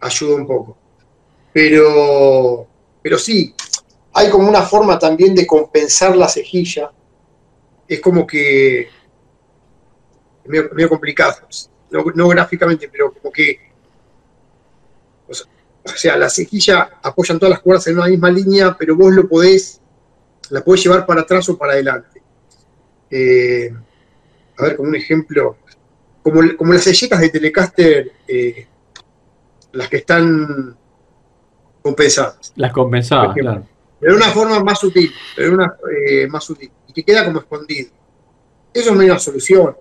[0.02, 0.78] ayuda un poco.
[1.54, 2.68] Pero,
[3.02, 3.54] pero sí,
[4.14, 6.91] hay como una forma también de compensar la cejilla.
[7.88, 8.89] Es como que es
[10.47, 11.38] medio, complicado,
[11.91, 13.60] no, gráficamente, pero como que,
[15.28, 19.28] o sea, la cejilla apoyan todas las cuerdas en una misma línea, pero vos lo
[19.28, 19.82] podés,
[20.50, 22.18] la podés llevar para atrás o para adelante.
[23.10, 23.72] Eh,
[24.57, 25.57] a ver, como un ejemplo,
[26.22, 28.68] como, como las selletas de Telecaster, eh,
[29.72, 30.76] las que están
[31.82, 32.53] compensadas.
[32.55, 33.66] Las compensadas, claro.
[33.99, 35.76] Pero de una forma más sutil, pero una
[36.07, 37.89] eh, más sutil, y que queda como escondido.
[38.74, 39.76] Eso es una solución.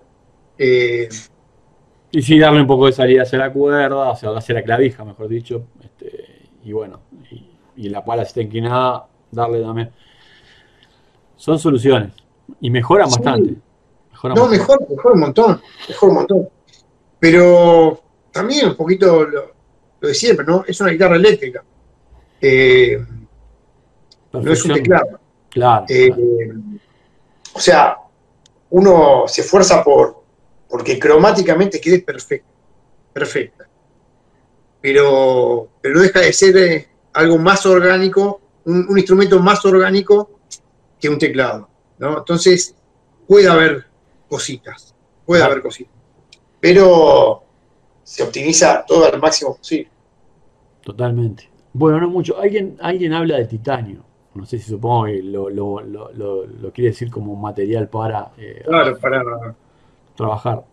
[2.11, 5.05] y sí, darle un poco de salida hacia la cuerda, o sea, hacia la clavija,
[5.05, 5.67] mejor dicho.
[5.81, 7.01] Este, y bueno,
[7.75, 9.91] y, la pala está inclinada, darle también.
[11.35, 12.11] Son soluciones.
[12.61, 13.55] Y mejoran bastante.
[14.23, 16.49] no, mejor, mejor un montón, mejor un montón.
[17.19, 19.53] Pero también un poquito lo,
[20.01, 20.63] de siempre, ¿no?
[20.67, 21.63] Es una guitarra eléctrica.
[22.41, 23.03] Eh,
[24.31, 25.19] no es un teclado.
[25.49, 26.13] Claro, eh,
[27.53, 27.97] O sea,
[28.69, 30.19] uno se esfuerza por
[30.69, 32.47] porque cromáticamente quede perfecta.
[33.11, 33.67] Perfecta.
[34.79, 40.39] Pero, pero no deja de ser eh, algo más orgánico, un instrumento más orgánico
[40.99, 41.67] que un teclado.
[41.99, 42.75] Entonces,
[43.27, 43.85] puede haber
[44.27, 44.95] cositas,
[45.25, 45.93] puede haber cositas,
[46.59, 47.43] pero
[48.03, 49.89] se optimiza todo al máximo posible.
[50.81, 51.49] Totalmente.
[51.73, 52.39] Bueno, no mucho.
[52.39, 54.03] Alguien, alguien habla de titanio.
[54.33, 58.63] No sé si supongo que lo, lo, quiere decir como material para, eh,
[59.01, 59.23] para
[60.15, 60.63] trabajar.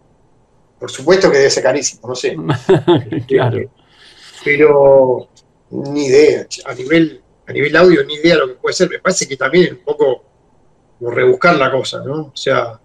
[0.79, 2.37] Por supuesto que debe ser carísimo, no sé.
[3.27, 3.59] claro.
[4.45, 5.29] Pero
[5.71, 6.47] ni idea.
[6.67, 8.91] A nivel, a nivel audio, ni idea lo que puede ser.
[8.91, 10.23] Me parece que también un poco
[11.01, 12.15] rebuscar la cosa, ¿no?
[12.15, 12.81] O sea.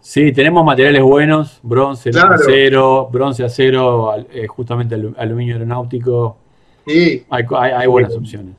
[0.00, 6.38] Sí, tenemos materiales buenos, bronce, acero, bronce, acero, eh, justamente aluminio aeronáutico.
[6.86, 7.24] Sí.
[7.28, 8.54] Hay, buenas opciones.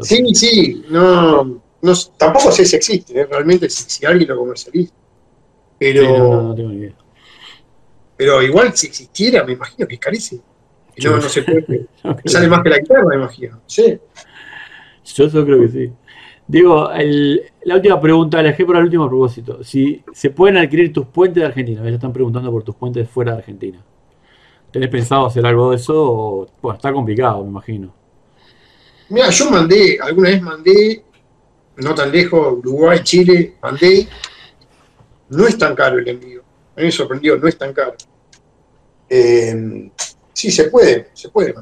[0.00, 3.26] Sí, sí, no, no, tampoco sé si existe, ¿eh?
[3.30, 4.94] realmente si, alguien lo comercializa.
[5.78, 6.94] Pero, no, tengo ni idea.
[8.16, 10.42] Pero igual si existiera, me imagino que es carísimo.
[11.04, 11.86] No, no se puede.
[12.24, 13.60] sale más que la guitarra, me imagino.
[13.66, 13.98] Sí.
[15.14, 15.92] Yo, yo creo que sí.
[16.50, 16.90] Digo,
[17.62, 19.62] la última pregunta, la dejé por el último propósito.
[19.62, 23.34] Si se pueden adquirir tus puentes de Argentina, ya están preguntando por tus puentes fuera
[23.34, 23.80] de Argentina.
[24.72, 26.48] ¿Tenés pensado hacer algo de eso?
[26.60, 27.94] bueno, está complicado, me imagino.
[29.10, 31.04] Mira, yo mandé, alguna vez mandé,
[31.76, 34.08] no tan lejos, Uruguay, Chile, mandé.
[35.28, 36.42] No es tan caro el envío.
[36.74, 37.94] A mí me sorprendió, no es tan caro.
[39.08, 39.88] Eh,
[40.32, 41.54] sí, se puede, se puede.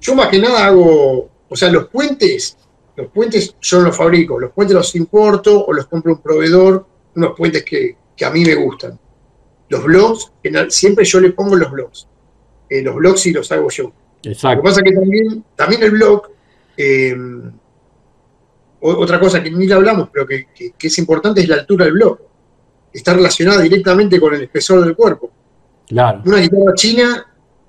[0.00, 2.56] Yo más que nada hago, o sea, los puentes
[2.96, 6.86] los puentes yo no los fabrico, los puentes los importo o los compro un proveedor,
[7.16, 8.98] unos puentes que, a mí me gustan.
[9.68, 10.32] Los blogs,
[10.68, 12.06] siempre yo le pongo los blogs.
[12.68, 13.92] eh, los blogs sí los hago yo.
[14.22, 14.56] Exacto.
[14.56, 16.28] Lo que pasa es que también, también el blog,
[16.76, 17.16] eh,
[18.80, 20.46] otra cosa que ni le hablamos, pero que,
[20.80, 22.18] es importante es la altura del blog.
[22.92, 25.30] Está relacionada directamente con el espesor del cuerpo.
[25.88, 26.22] Claro.
[26.24, 27.26] Una guitarra china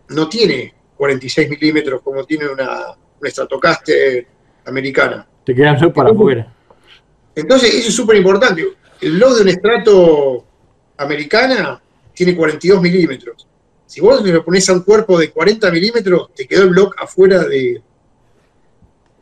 [0.10, 4.28] no tiene 46 milímetros como tiene una, una Stratocaster
[4.66, 5.28] americana.
[5.44, 6.52] Te queda para afuera.
[7.36, 8.66] Entonces, eso es súper importante.
[9.02, 10.46] El blog de un estrato
[10.98, 11.82] americana
[12.14, 13.48] tiene 42 milímetros.
[13.86, 17.44] Si vos le pones a un cuerpo de 40 milímetros, te quedó el blog afuera
[17.44, 17.82] de...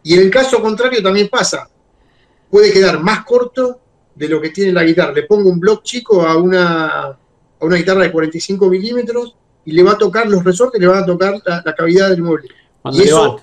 [0.03, 1.67] Y en el caso contrario también pasa.
[2.49, 3.79] Puede quedar más corto
[4.15, 5.13] de lo que tiene la guitarra.
[5.13, 7.17] Le pongo un block chico a una, a
[7.61, 9.35] una guitarra de 45 milímetros
[9.65, 12.49] y le va a tocar los resortes, le va a tocar la, cavidad del mueble.
[12.91, 13.41] y eso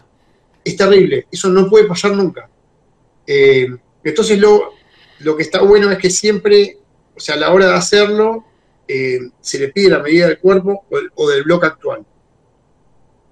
[0.64, 1.26] es terrible.
[1.30, 2.48] Eso no puede pasar nunca.
[3.26, 3.68] Eh,
[4.02, 4.72] entonces lo,
[5.20, 6.78] lo que está bueno es que siempre,
[7.16, 8.44] o sea, a la hora de hacerlo,
[8.88, 10.84] eh, se le pide la medida del cuerpo
[11.14, 12.04] o, del bloque actual.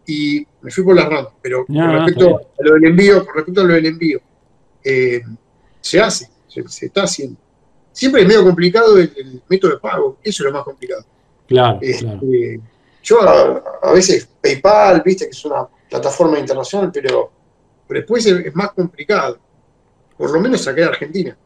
[0.06, 3.60] Y me fui por las ramas, pero con respecto a lo del envío, con respecto
[3.60, 4.20] a lo del envío,
[4.84, 5.20] eh,
[5.80, 7.38] se hace, se, está haciendo.
[7.92, 11.04] Siempre es medio complicado el, método de pago, eso es lo más complicado.
[11.46, 12.60] Claro, este,
[13.02, 17.30] Yo a, veces PayPal, viste que es una plataforma internacional, pero,
[17.86, 19.38] pero después es, más complicado.
[20.16, 21.36] Por lo menos saqué de Argentina.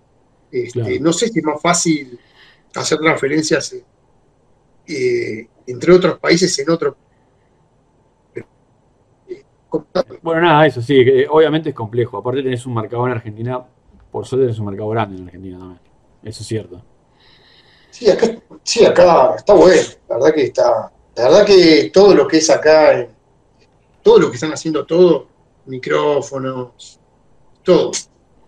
[0.51, 2.19] Este, no sé si es más fácil
[2.75, 3.75] hacer transferencias
[4.87, 6.97] eh, entre otros países en otro.
[10.21, 12.19] Bueno, nada, eso sí, obviamente es complejo.
[12.19, 13.65] Aparte tenés un mercado en Argentina,
[14.11, 15.81] por suerte tenés un mercado grande en Argentina también.
[16.23, 16.83] Eso es cierto.
[17.91, 18.27] Sí, acá,
[18.63, 19.83] sí, acá está bueno.
[20.09, 20.93] La verdad que está.
[21.17, 23.07] La verdad que todo lo que es acá,
[24.03, 25.29] todo lo que están haciendo todo,
[25.67, 26.99] micrófonos,
[27.63, 27.93] todo.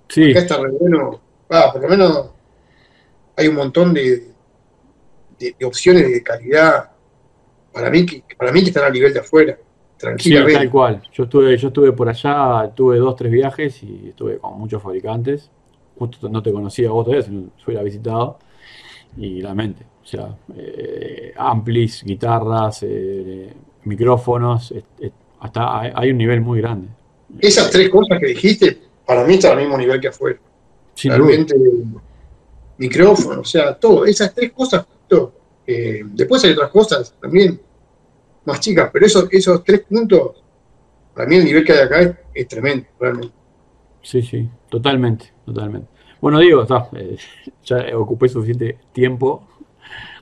[0.08, 0.30] Sí.
[0.30, 1.20] Acá está re bueno.
[1.48, 2.30] Ah, por lo menos
[3.36, 4.34] hay un montón de,
[5.38, 6.90] de, opciones de calidad
[7.72, 9.58] para mí que para mí que están a nivel de afuera
[9.98, 14.08] tranquilamente sí, tal cual yo estuve yo estuve por allá tuve dos tres viajes y
[14.10, 15.50] estuve con muchos fabricantes
[15.98, 18.38] justo no te conocía vos todavía sino fui a visitado
[19.16, 23.52] y la mente o sea eh, amplis guitarras eh,
[23.84, 24.72] micrófonos
[25.44, 26.88] hasta hay, un nivel muy grande.
[27.38, 30.38] Esas tres cosas que dijiste para mí están al mismo nivel que afuera.
[31.02, 31.54] Realmente
[32.76, 34.84] micrófono o sea todo esas tres cosas
[35.66, 37.60] eh, después hay otras cosas también
[38.44, 40.42] más chicas, pero esos, esos tres puntos,
[41.14, 43.34] para mí el nivel que hay acá es, tremendo, realmente.
[44.02, 45.88] Sí, sí, totalmente, totalmente.
[46.20, 47.16] Bueno, digo, está, eh,
[47.64, 49.48] ya ocupé suficiente tiempo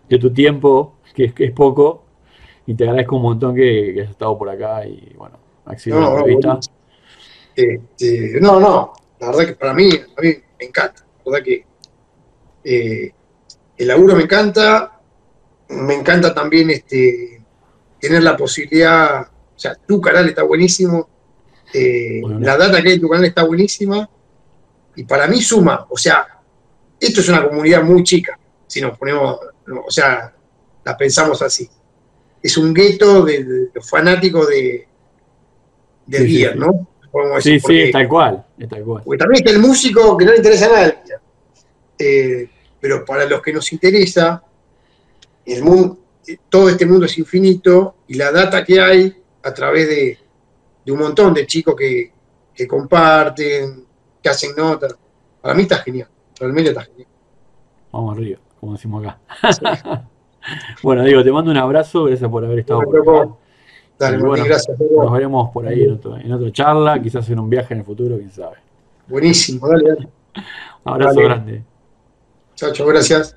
[0.09, 2.05] de tu tiempo, que, es poco,
[2.67, 6.11] y te agradezco un montón que, hayas estado por acá y bueno, accedido no, a
[6.11, 6.61] la entrevista.
[7.55, 11.67] Este, no, no, la verdad que para mí, a mí me encanta, la verdad que
[12.65, 13.13] eh,
[13.77, 15.01] el laburo me encanta,
[15.69, 17.43] me encanta también este,
[18.01, 21.09] tener la posibilidad, o sea, tu canal está buenísimo,
[21.75, 24.09] eh, la data que hay en tu canal está buenísima,
[24.95, 26.27] y para mí suma, o sea,
[26.99, 29.39] esto es una comunidad muy chica, si nos ponemos,
[29.87, 30.33] o sea,
[30.85, 31.69] la pensamos así.
[32.43, 34.87] Es un gueto de, los fanáticos de,
[36.07, 36.89] de sí, ¿no?
[37.41, 39.03] sí, sí, es tal cual, es tal cual.
[39.05, 41.03] Porque también está el músico que no le interesa nada
[41.99, 42.49] eh,
[42.81, 44.43] pero para los que nos interesa,
[45.47, 45.99] el mundo,
[46.49, 50.19] todo este mundo es infinito y la data que hay a través de,
[50.93, 52.13] un montón de chicos que,
[52.67, 53.85] comparten,
[54.23, 54.97] que hacen notas,
[55.41, 57.09] para mí está genial, realmente está genial.
[57.93, 60.09] Vamos arriba, como decimos acá.
[60.83, 63.35] bueno, digo, te mando un abrazo, gracias por haber estado por acá.
[63.99, 64.77] Dale, gracias.
[64.81, 68.17] Nos veremos por ahí en, en otra charla, quizás en un viaje en el futuro,
[68.17, 68.57] quién sabe.
[69.07, 70.09] Buenísimo, dale, dale.
[70.85, 71.63] abrazo grande.
[72.55, 73.37] Chao, chao, gracias.